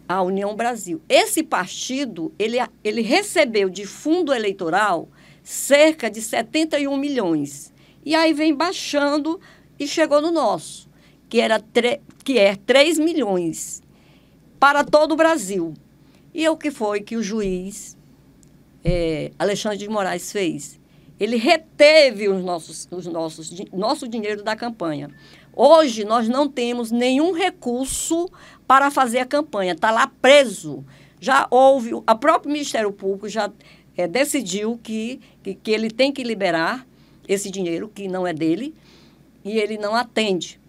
a 0.08 0.21
União 0.21 0.56
Brasil. 0.56 1.01
Esse 1.10 1.43
partido, 1.43 2.32
ele, 2.39 2.58
ele 2.82 3.01
recebeu 3.01 3.69
de 3.69 3.86
fundo 3.86 4.34
eleitoral 4.34 5.10
cerca 5.43 6.10
de 6.10 6.21
71 6.21 6.95
milhões. 6.95 7.73
E 8.06 8.15
aí 8.15 8.32
vem 8.32 8.56
baixando 8.56 9.38
e 9.77 9.86
chegou 9.86 10.21
no 10.21 10.32
nosso, 10.32 10.89
que, 11.27 11.41
era 11.41 11.62
que 12.23 12.39
é 12.39 12.56
3 12.56 12.97
milhões 12.99 13.82
para 14.60 14.84
todo 14.84 15.13
o 15.13 15.15
Brasil. 15.15 15.74
E 16.34 16.48
o 16.50 16.58
que 16.58 16.72
foi 16.72 17.02
que 17.02 17.15
o 17.15 17.24
juiz 17.24 17.98
é, 18.84 19.32
Alexandre 19.38 19.78
de 19.78 19.89
Moraes 19.89 20.32
fez? 20.32 20.80
Ele 21.20 21.36
reteve 21.36 22.30
os 22.30 22.43
nossos, 22.43 22.88
os 22.91 23.08
nossos, 23.08 23.52
nosso 23.74 24.08
dinheiro 24.08 24.43
da 24.43 24.56
campanha. 24.56 25.10
Hoje 25.56 26.06
nós 26.06 26.30
não 26.30 26.48
temos 26.48 26.91
nenhum 26.91 27.32
recurso 27.32 28.30
para 28.67 28.91
fazer 28.91 29.20
a 29.20 29.26
campanha, 29.26 29.74
está 29.74 29.89
lá 29.89 30.12
preso. 30.22 30.86
Já 31.20 31.48
houve, 31.50 31.96
o 31.96 32.02
próprio 32.02 32.52
Ministério 32.52 32.91
Público 32.91 33.28
já 33.28 33.52
é, 33.98 34.08
decidiu 34.08 34.80
que, 34.82 35.20
que, 35.41 35.56
que 35.56 35.72
ele 35.72 35.89
tem 35.89 36.12
que 36.12 36.24
liberar 36.24 36.86
esse 37.28 37.50
dinheiro, 37.50 37.91
que 37.93 38.08
não 38.08 38.28
é 38.28 38.34
dele, 38.34 38.76
e 39.43 39.58
ele 39.58 39.78
não 39.78 39.96
atende. 39.96 40.60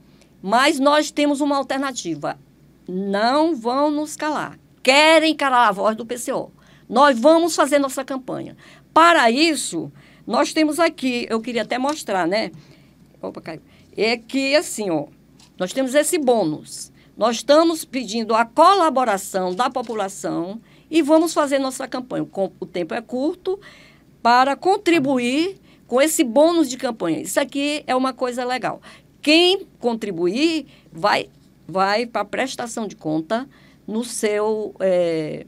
Mas 0.43 0.79
nós 0.79 1.11
temos 1.11 1.43
uma 1.43 1.57
alternativa. 1.57 2.39
Não 2.89 3.55
vão 3.55 3.91
nos 3.91 4.17
calar. 4.17 4.59
Querem 4.83 5.37
calar 5.37 5.69
a 5.69 5.73
voz 5.73 5.95
do 5.95 6.07
PCO. 6.07 6.51
Nós 6.89 7.19
vamos 7.19 7.55
fazer 7.55 7.79
nossa 7.79 8.03
campanha. 8.03 8.57
Para 8.95 9.31
isso, 9.31 9.93
nós 10.27 10.53
temos 10.53 10.81
aqui, 10.81 11.27
eu 11.29 11.41
queria 11.41 11.63
até 11.63 11.77
mostrar, 11.77 12.27
né? 12.27 12.51
Opa, 13.21 13.41
caiu. 13.41 13.61
É 13.97 14.17
que, 14.17 14.57
assim, 14.57 14.89
ó, 14.91 15.07
nós 15.59 15.73
temos 15.73 15.95
esse 15.95 16.19
bônus. 16.19 16.91
Nós 17.17 17.37
estamos 17.37 17.85
pedindo 17.85 18.35
a 18.35 18.45
colaboração 18.45 19.55
da 19.55 19.69
população 19.69 20.61
e 20.91 21.03
vamos 21.03 21.35
fazer 21.35 21.59
nossa 21.59 21.87
campanha. 21.87 22.27
O 22.61 22.67
tempo 22.67 22.95
é 22.95 23.03
curto 23.03 23.61
para 24.23 24.57
contribuir 24.57 25.59
com 25.87 26.01
esse 26.01 26.23
bônus 26.23 26.71
de 26.71 26.77
campanha. 26.77 27.21
Isso 27.21 27.41
aqui 27.41 27.83
é 27.87 27.95
uma 27.97 28.13
coisa 28.13 28.45
legal. 28.45 28.81
Quem 29.21 29.67
contribuir 29.79 30.67
vai, 30.93 31.29
vai 31.69 32.07
para 32.07 32.25
prestação 32.25 32.89
de 32.89 32.97
conta 32.97 33.49
no 33.87 34.03
seu. 34.03 34.75
É, 34.81 35.47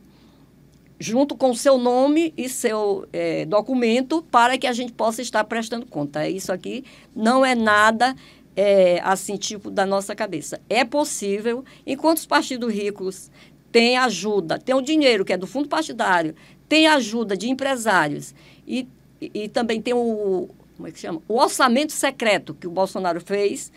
junto 0.98 1.34
com 1.34 1.50
o 1.50 1.56
seu 1.56 1.78
nome 1.78 2.34
e 2.36 2.46
seu 2.46 3.08
é, 3.10 3.46
documento 3.46 4.22
para 4.30 4.58
que 4.58 4.66
a 4.66 4.72
gente 4.72 4.92
possa 4.92 5.22
estar 5.22 5.42
prestando 5.44 5.86
conta. 5.86 6.28
Isso 6.28 6.52
aqui 6.52 6.84
não 7.16 7.44
é 7.44 7.54
nada 7.54 8.14
é, 8.54 9.00
assim, 9.02 9.38
tipo, 9.38 9.70
da 9.70 9.86
nossa 9.86 10.14
cabeça. 10.14 10.60
É 10.68 10.84
possível, 10.84 11.64
enquanto 11.86 12.18
os 12.18 12.26
partidos 12.26 12.70
ricos 12.70 13.30
têm 13.72 13.96
ajuda, 13.96 14.58
têm 14.58 14.74
o 14.74 14.82
dinheiro 14.82 15.24
que 15.24 15.32
é 15.32 15.38
do 15.38 15.46
fundo 15.46 15.70
partidário, 15.70 16.34
tem 16.68 16.86
ajuda 16.86 17.34
de 17.34 17.48
empresários 17.48 18.34
e 18.66 18.86
e, 19.20 19.48
também 19.48 19.82
tem 19.82 19.92
o, 19.92 20.48
como 20.76 20.88
é 20.88 20.92
que 20.92 20.98
chama? 20.98 21.20
O 21.28 21.36
orçamento 21.38 21.92
secreto 21.92 22.54
que 22.54 22.66
o 22.66 22.70
Bolsonaro 22.70 23.20
fez, 23.20 23.70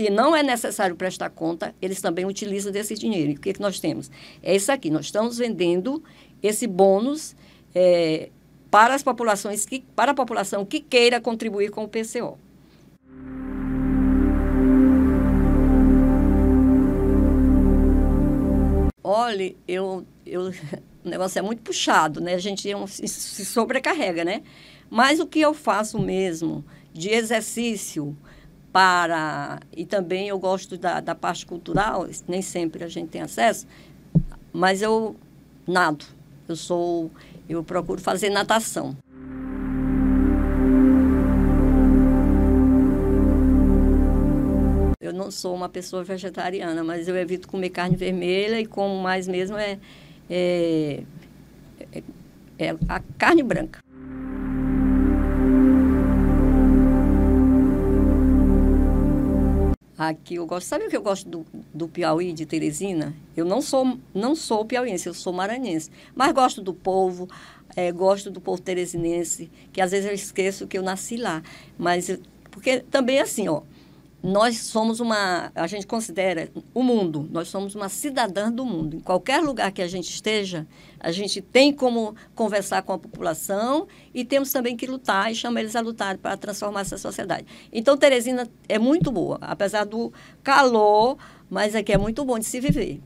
que 0.00 0.08
não 0.08 0.34
é 0.34 0.42
necessário 0.42 0.96
prestar 0.96 1.28
conta, 1.28 1.74
eles 1.80 2.00
também 2.00 2.24
utilizam 2.24 2.72
desse 2.72 2.94
dinheiro. 2.94 3.32
E 3.32 3.34
o 3.34 3.38
que, 3.38 3.50
é 3.50 3.52
que 3.52 3.60
nós 3.60 3.78
temos? 3.78 4.10
É 4.42 4.56
isso 4.56 4.72
aqui, 4.72 4.88
nós 4.88 5.04
estamos 5.04 5.36
vendendo 5.36 6.02
esse 6.42 6.66
bônus 6.66 7.36
é, 7.74 8.30
para 8.70 8.94
as 8.94 9.02
populações 9.02 9.66
que, 9.66 9.84
para 9.94 10.12
a 10.12 10.14
população 10.14 10.64
que 10.64 10.80
queira 10.80 11.20
contribuir 11.20 11.70
com 11.70 11.84
o 11.84 11.88
PCO. 11.88 12.38
Olhe, 19.04 19.54
eu, 19.68 20.06
eu 20.24 20.50
o 21.04 21.08
negócio 21.10 21.38
é 21.38 21.42
muito 21.42 21.60
puxado, 21.60 22.22
né? 22.22 22.32
A 22.32 22.38
gente 22.38 22.72
se 22.96 23.44
sobrecarrega, 23.44 24.24
né? 24.24 24.40
Mas 24.88 25.20
o 25.20 25.26
que 25.26 25.42
eu 25.42 25.52
faço 25.52 25.98
mesmo 25.98 26.64
de 26.90 27.10
exercício 27.10 28.16
para... 28.72 29.60
E 29.76 29.84
também 29.84 30.28
eu 30.28 30.38
gosto 30.38 30.76
da, 30.76 31.00
da 31.00 31.14
parte 31.14 31.44
cultural, 31.46 32.06
nem 32.28 32.42
sempre 32.42 32.84
a 32.84 32.88
gente 32.88 33.08
tem 33.08 33.22
acesso, 33.22 33.66
mas 34.52 34.82
eu 34.82 35.16
nado. 35.66 36.04
Eu 36.48 36.56
sou... 36.56 37.10
Eu 37.48 37.64
procuro 37.64 38.00
fazer 38.00 38.30
natação. 38.30 38.96
Eu 45.00 45.12
não 45.12 45.30
sou 45.30 45.54
uma 45.54 45.68
pessoa 45.68 46.04
vegetariana, 46.04 46.84
mas 46.84 47.08
eu 47.08 47.16
evito 47.16 47.48
comer 47.48 47.70
carne 47.70 47.96
vermelha 47.96 48.60
e 48.60 48.66
como 48.66 49.02
mais 49.02 49.26
mesmo 49.26 49.56
é 49.56 49.78
é, 50.30 51.02
é, 51.92 52.02
é 52.58 52.70
a 52.88 53.00
carne 53.18 53.42
branca. 53.42 53.80
Aqui 60.10 60.34
eu 60.34 60.44
gosto, 60.44 60.66
sabe 60.66 60.86
o 60.86 60.90
que 60.90 60.96
eu 60.96 61.02
gosto 61.02 61.28
do, 61.28 61.46
do 61.72 61.86
Piauí, 61.86 62.32
de 62.32 62.44
Teresina? 62.44 63.14
Eu 63.36 63.44
não 63.44 63.62
sou, 63.62 63.96
não 64.12 64.34
sou 64.34 64.64
piauiense, 64.64 65.06
eu 65.06 65.14
sou 65.14 65.32
maranhense, 65.32 65.88
mas 66.16 66.32
gosto 66.32 66.60
do 66.60 66.74
povo, 66.74 67.28
é, 67.76 67.92
gosto 67.92 68.28
do 68.28 68.40
povo 68.40 68.60
teresinense, 68.60 69.48
que 69.72 69.80
às 69.80 69.92
vezes 69.92 70.08
eu 70.08 70.12
esqueço 70.12 70.66
que 70.66 70.76
eu 70.76 70.82
nasci 70.82 71.16
lá. 71.16 71.44
Mas, 71.78 72.10
porque 72.50 72.80
também 72.80 73.20
assim, 73.20 73.48
ó, 73.48 73.62
nós 74.22 74.58
somos 74.58 75.00
uma, 75.00 75.50
a 75.54 75.66
gente 75.66 75.86
considera 75.86 76.50
o 76.74 76.82
mundo, 76.82 77.26
nós 77.30 77.48
somos 77.48 77.74
uma 77.74 77.88
cidadã 77.88 78.52
do 78.52 78.66
mundo. 78.66 78.96
Em 78.96 79.00
qualquer 79.00 79.42
lugar 79.42 79.72
que 79.72 79.80
a 79.80 79.88
gente 79.88 80.10
esteja, 80.10 80.66
a 80.98 81.10
gente 81.10 81.40
tem 81.40 81.72
como 81.72 82.14
conversar 82.34 82.82
com 82.82 82.92
a 82.92 82.98
população 82.98 83.88
e 84.12 84.24
temos 84.24 84.52
também 84.52 84.76
que 84.76 84.86
lutar 84.86 85.32
e 85.32 85.34
chamar 85.34 85.60
eles 85.60 85.74
a 85.74 85.80
lutar 85.80 86.18
para 86.18 86.36
transformar 86.36 86.82
essa 86.82 86.98
sociedade. 86.98 87.46
Então, 87.72 87.96
Teresina 87.96 88.46
é 88.68 88.78
muito 88.78 89.10
boa, 89.10 89.38
apesar 89.40 89.84
do 89.84 90.12
calor, 90.42 91.16
mas 91.48 91.74
aqui 91.74 91.92
é 91.92 91.98
muito 91.98 92.24
bom 92.24 92.38
de 92.38 92.44
se 92.44 92.60
viver. 92.60 93.00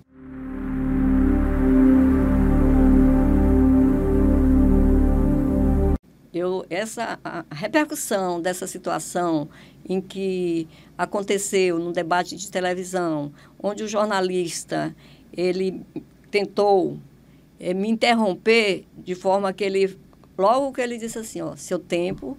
Eu, 6.35 6.67
essa 6.69 7.21
a 7.23 7.45
repercussão 7.53 8.41
dessa 8.41 8.67
situação 8.67 9.49
em 9.89 10.01
que 10.01 10.67
aconteceu 10.97 11.79
no 11.79 11.93
debate 11.93 12.37
de 12.37 12.51
televisão, 12.51 13.33
onde 13.63 13.83
o 13.83 13.89
jornalista 13.89 14.95
ele 15.37 15.83
tentou 16.31 16.99
é, 17.61 17.75
me 17.75 17.89
interromper 17.89 18.87
de 18.97 19.15
forma 19.15 19.53
que 19.53 19.65
ele 19.65 19.99
logo 20.37 20.73
que 20.73 20.81
ele 20.81 20.99
disse 20.99 21.19
assim, 21.19 21.41
ó, 21.43 21.55
seu 21.55 21.79
tempo 21.79 22.37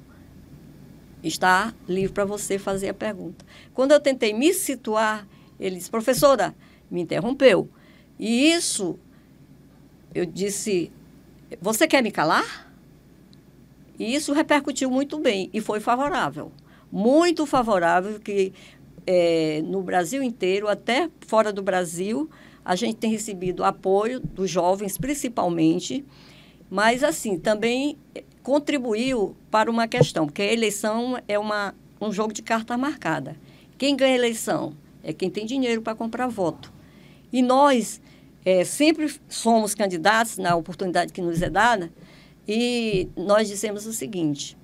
está 1.24 1.74
livre 1.88 2.14
para 2.14 2.26
você 2.26 2.60
fazer 2.60 2.90
a 2.90 2.94
pergunta. 2.94 3.46
Quando 3.74 3.92
eu 3.92 4.00
tentei 4.00 4.34
me 4.34 4.54
situar, 4.54 5.28
ele 5.60 5.78
disse, 5.78 5.90
professora, 5.90 6.54
me 6.92 7.02
interrompeu. 7.02 7.70
E 8.20 8.52
isso, 8.52 9.00
eu 10.14 10.26
disse, 10.26 10.92
você 11.62 11.88
quer 11.88 12.04
me 12.04 12.12
calar? 12.12 12.72
E 13.98 14.14
isso 14.14 14.34
repercutiu 14.34 14.92
muito 14.92 15.18
bem 15.20 15.50
e 15.54 15.62
foi 15.62 15.80
favorável 15.80 16.52
muito 16.92 17.46
favorável 17.46 18.20
que 18.20 18.54
é, 19.06 19.62
no 19.64 19.82
Brasil 19.82 20.24
inteiro, 20.24 20.68
até 20.68 21.10
fora 21.28 21.54
do 21.54 21.62
Brasil, 21.62 22.30
a 22.64 22.76
gente 22.76 22.96
tem 22.96 23.12
recebido 23.12 23.64
apoio 23.64 24.20
dos 24.20 24.50
jovens, 24.50 24.98
principalmente, 24.98 26.04
mas, 26.70 27.04
assim, 27.04 27.38
também 27.38 27.98
contribuiu 28.42 29.36
para 29.52 29.70
uma 29.70 29.88
questão, 29.88 30.26
porque 30.26 30.42
a 30.42 30.52
eleição 30.52 31.20
é 31.28 31.38
uma, 31.38 31.76
um 32.02 32.12
jogo 32.12 32.34
de 32.34 32.42
carta 32.42 32.78
marcada. 32.78 33.36
Quem 33.78 33.96
ganha 33.96 34.14
a 34.14 34.18
eleição 34.18 34.76
é 35.04 35.14
quem 35.14 35.30
tem 35.30 35.46
dinheiro 35.46 35.82
para 35.82 35.94
comprar 35.94 36.28
voto. 36.28 36.74
E 37.32 37.42
nós 37.42 38.02
é, 38.44 38.64
sempre 38.64 39.14
somos 39.28 39.76
candidatos 39.76 40.38
na 40.38 40.56
oportunidade 40.56 41.14
que 41.14 41.22
nos 41.22 41.42
é 41.42 41.50
dada, 41.50 41.92
e 42.48 43.10
nós 43.16 43.48
dissemos 43.48 43.86
o 43.86 43.94
seguinte: 43.94 44.58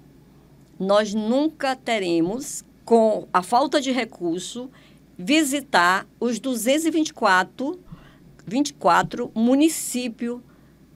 nós 0.81 1.13
nunca 1.13 1.75
teremos, 1.75 2.65
com 2.83 3.27
a 3.31 3.43
falta 3.43 3.79
de 3.79 3.91
recurso, 3.91 4.67
visitar 5.15 6.07
os 6.19 6.39
224 6.39 7.79
24 8.47 9.31
municípios 9.35 10.41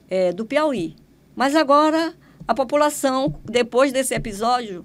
é, 0.09 0.33
do 0.33 0.43
Piauí. 0.43 0.95
Mas 1.35 1.55
agora 1.55 2.15
a 2.47 2.55
população, 2.55 3.39
depois 3.45 3.91
desse 3.91 4.15
episódio, 4.15 4.83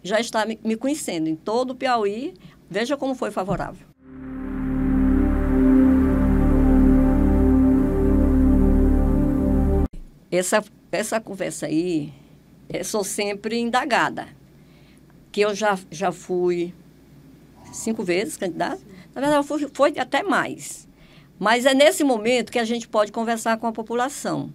já 0.00 0.20
está 0.20 0.46
me, 0.46 0.76
conhecendo 0.76 1.28
em 1.28 1.34
todo 1.34 1.72
o 1.72 1.74
Piauí. 1.74 2.32
Veja 2.70 2.96
como 2.96 3.16
foi 3.16 3.32
favorável. 3.32 3.84
Essa, 10.30 10.62
essa 10.92 11.20
conversa 11.20 11.66
aí 11.66 12.12
eu 12.72 12.84
sou 12.84 13.02
sempre 13.02 13.58
indagada. 13.58 14.28
Que 15.32 15.40
eu 15.42 15.54
já, 15.54 15.78
já 15.90 16.12
fui 16.12 16.74
cinco 17.72 18.02
vezes 18.02 18.36
candidata. 18.36 18.80
Na 19.14 19.20
verdade, 19.20 19.46
fui, 19.46 19.68
foi 19.72 19.98
até 19.98 20.22
mais. 20.22 20.88
Mas 21.38 21.66
é 21.66 21.74
nesse 21.74 22.04
momento 22.04 22.52
que 22.52 22.58
a 22.58 22.64
gente 22.64 22.88
pode 22.88 23.10
conversar 23.10 23.58
com 23.58 23.66
a 23.66 23.72
população. 23.72 24.52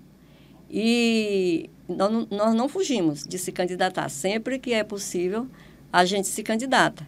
E 0.69 1.69
nós, 1.88 2.28
nós 2.30 2.54
não 2.54 2.69
fugimos 2.69 3.23
de 3.23 3.38
se 3.38 3.51
candidatar. 3.51 4.08
Sempre 4.10 4.60
que 4.60 4.73
é 4.73 4.84
possível, 4.84 5.47
a 5.91 6.06
gente 6.06 6.28
se 6.28 6.41
candidata. 6.41 7.08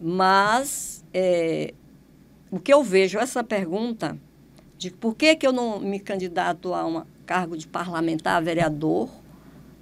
Mas 0.00 1.04
é, 1.12 1.74
o 2.50 2.58
que 2.58 2.72
eu 2.72 2.82
vejo, 2.82 3.18
essa 3.18 3.42
pergunta 3.42 4.18
de 4.78 4.90
por 4.90 5.14
que, 5.14 5.36
que 5.36 5.46
eu 5.46 5.52
não 5.52 5.78
me 5.78 6.00
candidato 6.00 6.72
a 6.72 6.86
um 6.86 7.04
cargo 7.26 7.56
de 7.56 7.66
parlamentar, 7.68 8.42
vereador, 8.42 9.10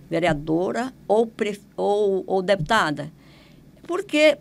vereadora 0.08 0.92
ou, 1.06 1.30
ou, 1.76 2.24
ou 2.26 2.42
deputada. 2.42 3.12
Porque 3.86 4.38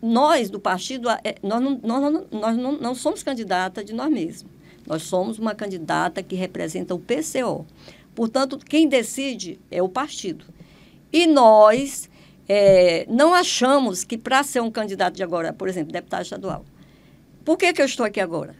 nós, 0.00 0.50
do 0.50 0.58
partido, 0.58 1.08
é, 1.10 1.36
nós, 1.42 1.62
não, 1.62 1.80
nós, 1.82 2.24
nós 2.30 2.56
não, 2.56 2.72
não 2.72 2.94
somos 2.94 3.22
candidata 3.22 3.84
de 3.84 3.92
nós 3.92 4.10
mesmos. 4.10 4.50
Nós 4.86 5.02
somos 5.02 5.38
uma 5.38 5.54
candidata 5.54 6.22
que 6.22 6.34
representa 6.34 6.94
o 6.94 6.98
PCO. 6.98 7.64
Portanto, 8.14 8.58
quem 8.58 8.88
decide 8.88 9.58
é 9.70 9.82
o 9.82 9.88
partido. 9.88 10.44
E 11.12 11.26
nós 11.26 12.10
é, 12.48 13.06
não 13.08 13.32
achamos 13.32 14.02
que 14.02 14.18
para 14.18 14.42
ser 14.42 14.60
um 14.60 14.70
candidato 14.70 15.14
de 15.14 15.22
agora, 15.22 15.52
por 15.52 15.68
exemplo, 15.68 15.92
deputado 15.92 16.22
estadual, 16.22 16.64
por 17.44 17.56
que, 17.56 17.72
que 17.72 17.80
eu 17.80 17.86
estou 17.86 18.04
aqui 18.04 18.20
agora? 18.20 18.56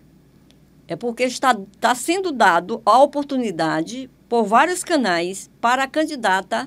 É 0.87 0.97
porque 0.97 1.25
está, 1.25 1.57
está 1.75 1.95
sendo 1.95 2.33
dado 2.33 2.83
a 2.85 3.03
oportunidade 3.03 4.11
por 4.33 4.45
vários 4.45 4.83
canais 4.83 5.51
para 5.61 5.85
a 5.85 5.87
candidata 5.87 6.67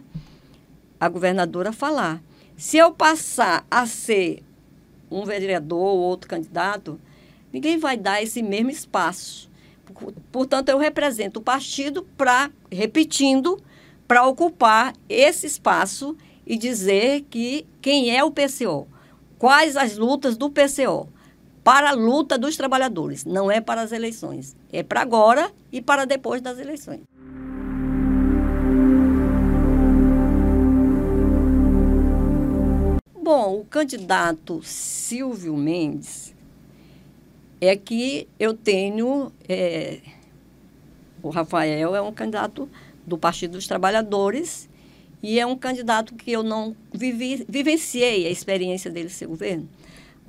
a 0.99 1.09
governadora 1.09 1.71
falar. 1.71 2.21
Se 2.55 2.77
eu 2.77 2.91
passar 2.91 3.65
a 3.71 3.87
ser 3.87 4.43
um 5.09 5.25
vereador 5.25 5.79
ou 5.79 5.97
outro 5.97 6.29
candidato, 6.29 7.01
ninguém 7.51 7.79
vai 7.79 7.97
dar 7.97 8.21
esse 8.21 8.43
mesmo 8.43 8.69
espaço. 8.69 9.49
Portanto, 10.31 10.69
eu 10.69 10.77
represento 10.77 11.39
o 11.39 11.41
partido 11.41 12.03
para, 12.15 12.51
repetindo, 12.71 13.59
para 14.07 14.27
ocupar 14.27 14.93
esse 15.09 15.47
espaço 15.47 16.15
e 16.45 16.57
dizer 16.57 17.25
que 17.31 17.65
quem 17.81 18.15
é 18.15 18.23
o 18.23 18.29
PCO, 18.29 18.87
quais 19.39 19.75
as 19.75 19.97
lutas 19.97 20.37
do 20.37 20.51
PCO 20.51 21.09
para 21.63 21.89
a 21.89 21.93
luta 21.93 22.37
dos 22.37 22.55
trabalhadores, 22.55 23.25
não 23.25 23.49
é 23.49 23.59
para 23.59 23.81
as 23.81 23.91
eleições, 23.91 24.55
é 24.71 24.83
para 24.83 25.01
agora 25.01 25.51
e 25.71 25.81
para 25.81 26.05
depois 26.05 26.43
das 26.43 26.59
eleições. 26.59 27.14
Bom, 33.25 33.61
o 33.61 33.65
candidato 33.65 34.61
Silvio 34.63 35.57
Mendes 35.57 36.31
é 37.59 37.75
que 37.75 38.27
eu 38.39 38.53
tenho. 38.53 39.31
É, 39.49 39.99
o 41.23 41.29
Rafael 41.29 41.95
é 41.95 42.01
um 42.03 42.13
candidato 42.13 42.69
do 43.03 43.17
Partido 43.17 43.53
dos 43.53 43.65
Trabalhadores 43.65 44.69
e 45.23 45.39
é 45.39 45.45
um 45.47 45.57
candidato 45.57 46.13
que 46.13 46.33
eu 46.33 46.43
não 46.43 46.75
vivi, 46.93 47.43
vivenciei 47.49 48.27
a 48.27 48.29
experiência 48.29 48.91
dele 48.91 49.09
ser 49.09 49.25
governo. 49.25 49.67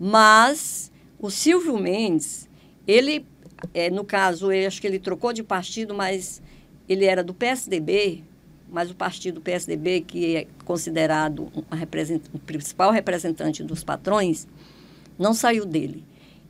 Mas 0.00 0.90
o 1.18 1.28
Silvio 1.28 1.76
Mendes, 1.76 2.48
ele, 2.86 3.26
é, 3.74 3.90
no 3.90 4.06
caso, 4.06 4.50
eu 4.50 4.66
acho 4.66 4.80
que 4.80 4.86
ele 4.86 4.98
trocou 4.98 5.34
de 5.34 5.42
partido, 5.42 5.94
mas 5.94 6.40
ele 6.88 7.04
era 7.04 7.22
do 7.22 7.34
PSDB, 7.34 8.24
mas 8.76 8.90
o 8.90 8.94
partido 8.94 9.40
PSDB, 9.40 10.02
que 10.02 10.36
é 10.36 10.46
considerado 10.66 11.50
o 12.30 12.38
principal 12.40 12.90
representante 12.90 13.64
dos 13.64 13.82
patrões, 13.82 14.46
não 15.18 15.32
saiu 15.32 15.64
dele. 15.64 16.04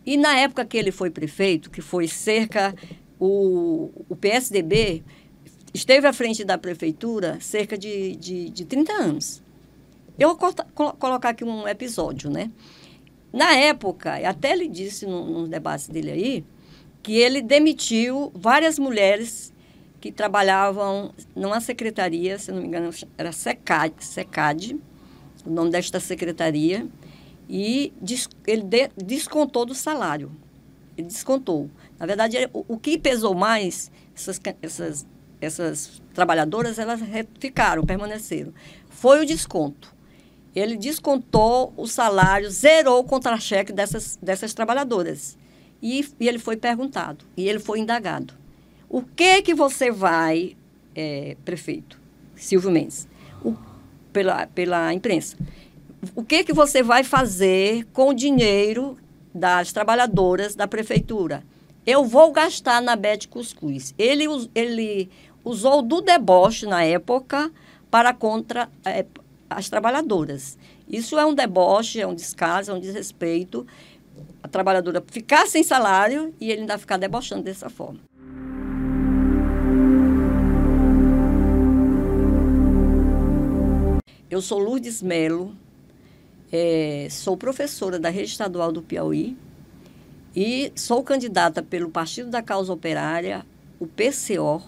E 0.04 0.16
na 0.16 0.36
época 0.36 0.64
que 0.64 0.76
ele 0.76 0.90
foi 0.90 1.08
prefeito, 1.08 1.70
que 1.70 1.80
foi 1.80 2.08
cerca. 2.08 2.74
O, 3.16 3.92
o 4.08 4.16
PSDB 4.16 5.04
esteve 5.72 6.08
à 6.08 6.12
frente 6.12 6.44
da 6.44 6.58
prefeitura 6.58 7.38
cerca 7.40 7.78
de, 7.78 8.16
de, 8.16 8.50
de 8.50 8.64
30 8.64 8.92
anos. 8.92 9.40
Eu 10.18 10.30
vou 10.30 10.36
corta, 10.36 10.66
colocar 10.74 11.28
aqui 11.28 11.44
um 11.44 11.68
episódio, 11.68 12.28
né? 12.28 12.50
Na 13.32 13.54
época, 13.54 14.16
até 14.28 14.52
ele 14.52 14.66
disse 14.66 15.06
nos 15.06 15.30
no 15.30 15.46
debate 15.46 15.92
dele 15.92 16.10
aí, 16.10 16.44
que 17.04 17.16
ele 17.16 17.40
demitiu 17.40 18.32
várias 18.34 18.80
mulheres 18.80 19.54
que 20.06 20.12
trabalhavam 20.12 21.12
numa 21.34 21.60
secretaria, 21.60 22.38
se 22.38 22.52
não 22.52 22.60
me 22.60 22.68
engano, 22.68 22.90
era 23.18 23.32
SECAD, 23.32 24.04
SECAD 24.04 24.78
o 25.44 25.50
nome 25.50 25.70
desta 25.70 25.98
secretaria, 25.98 26.86
e 27.48 27.92
ele 28.46 28.62
de, 28.62 28.90
descontou 28.96 29.64
do 29.64 29.74
salário. 29.74 30.30
Ele 30.96 31.08
descontou. 31.08 31.68
Na 31.98 32.06
verdade, 32.06 32.36
o, 32.52 32.64
o 32.68 32.78
que 32.78 32.98
pesou 32.98 33.34
mais, 33.34 33.90
essas, 34.14 34.40
essas, 34.62 35.06
essas 35.40 36.02
trabalhadoras, 36.14 36.78
elas 36.78 37.00
ficaram, 37.38 37.84
permaneceram, 37.84 38.52
foi 38.88 39.22
o 39.22 39.26
desconto. 39.26 39.94
Ele 40.54 40.76
descontou 40.76 41.72
o 41.76 41.86
salário, 41.86 42.50
zerou 42.50 43.00
o 43.00 43.04
contra-cheque 43.04 43.72
dessas, 43.72 44.16
dessas 44.22 44.54
trabalhadoras. 44.54 45.36
E, 45.82 46.08
e 46.18 46.28
ele 46.28 46.38
foi 46.38 46.56
perguntado, 46.56 47.24
e 47.36 47.48
ele 47.48 47.58
foi 47.58 47.80
indagado. 47.80 48.45
O 48.88 49.02
que 49.02 49.42
que 49.42 49.54
você 49.54 49.90
vai, 49.90 50.56
é, 50.94 51.36
prefeito 51.44 52.00
Silvio 52.36 52.70
Mendes, 52.70 53.08
o, 53.44 53.54
pela, 54.12 54.46
pela 54.46 54.94
imprensa, 54.94 55.36
o 56.14 56.22
que 56.22 56.44
que 56.44 56.52
você 56.52 56.82
vai 56.82 57.02
fazer 57.02 57.84
com 57.92 58.10
o 58.10 58.14
dinheiro 58.14 58.96
das 59.34 59.72
trabalhadoras 59.72 60.54
da 60.54 60.68
prefeitura? 60.68 61.42
Eu 61.84 62.04
vou 62.04 62.30
gastar 62.32 62.80
na 62.80 62.94
Bete 62.96 63.28
Cuscuz. 63.28 63.94
Ele, 63.98 64.24
ele 64.54 65.08
usou 65.44 65.82
do 65.82 66.00
deboche 66.00 66.66
na 66.66 66.84
época 66.84 67.50
para 67.90 68.12
contra 68.12 68.68
é, 68.84 69.04
as 69.48 69.68
trabalhadoras. 69.68 70.58
Isso 70.88 71.18
é 71.18 71.26
um 71.26 71.34
deboche, 71.34 72.00
é 72.00 72.06
um 72.06 72.14
descaso, 72.14 72.70
é 72.70 72.74
um 72.74 72.80
desrespeito. 72.80 73.66
A 74.42 74.48
trabalhadora 74.48 75.02
ficar 75.06 75.46
sem 75.46 75.62
salário 75.62 76.32
e 76.40 76.50
ele 76.50 76.62
ainda 76.62 76.78
ficar 76.78 76.96
debochando 76.96 77.42
dessa 77.42 77.68
forma. 77.68 78.00
Eu 84.36 84.42
sou 84.42 84.58
Lourdes 84.58 85.00
Melo, 85.00 85.56
é, 86.52 87.08
sou 87.10 87.38
professora 87.38 87.98
da 87.98 88.10
Rede 88.10 88.32
Estadual 88.32 88.70
do 88.70 88.82
Piauí 88.82 89.34
e 90.36 90.70
sou 90.76 91.02
candidata 91.02 91.62
pelo 91.62 91.88
Partido 91.88 92.28
da 92.28 92.42
Causa 92.42 92.70
Operária, 92.70 93.46
o 93.80 93.86
PCO, 93.86 94.62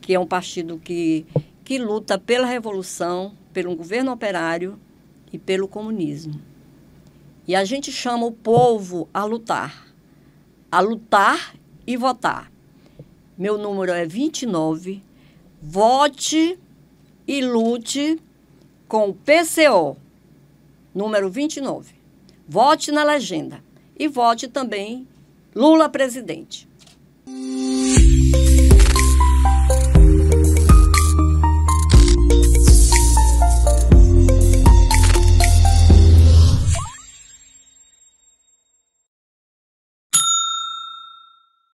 que 0.00 0.14
é 0.14 0.18
um 0.18 0.26
partido 0.26 0.80
que, 0.82 1.26
que 1.62 1.78
luta 1.78 2.18
pela 2.18 2.46
revolução, 2.46 3.34
pelo 3.52 3.76
governo 3.76 4.10
operário 4.10 4.80
e 5.30 5.38
pelo 5.38 5.68
comunismo. 5.68 6.40
E 7.46 7.54
a 7.54 7.62
gente 7.62 7.92
chama 7.92 8.24
o 8.24 8.32
povo 8.32 9.06
a 9.12 9.22
lutar, 9.22 9.86
a 10.72 10.80
lutar 10.80 11.54
e 11.86 11.94
votar. 11.94 12.50
Meu 13.36 13.58
número 13.58 13.92
é 13.92 14.06
29. 14.06 15.02
Vote 15.60 16.58
e 17.28 17.42
lute 17.42 18.18
com 18.90 19.08
o 19.08 19.14
PCO, 19.14 19.96
número 20.92 21.30
29. 21.30 21.94
Vote 22.48 22.90
na 22.90 23.04
legenda 23.04 23.62
e 23.96 24.08
vote 24.08 24.48
também 24.48 25.06
Lula 25.54 25.88
presidente. 25.88 26.68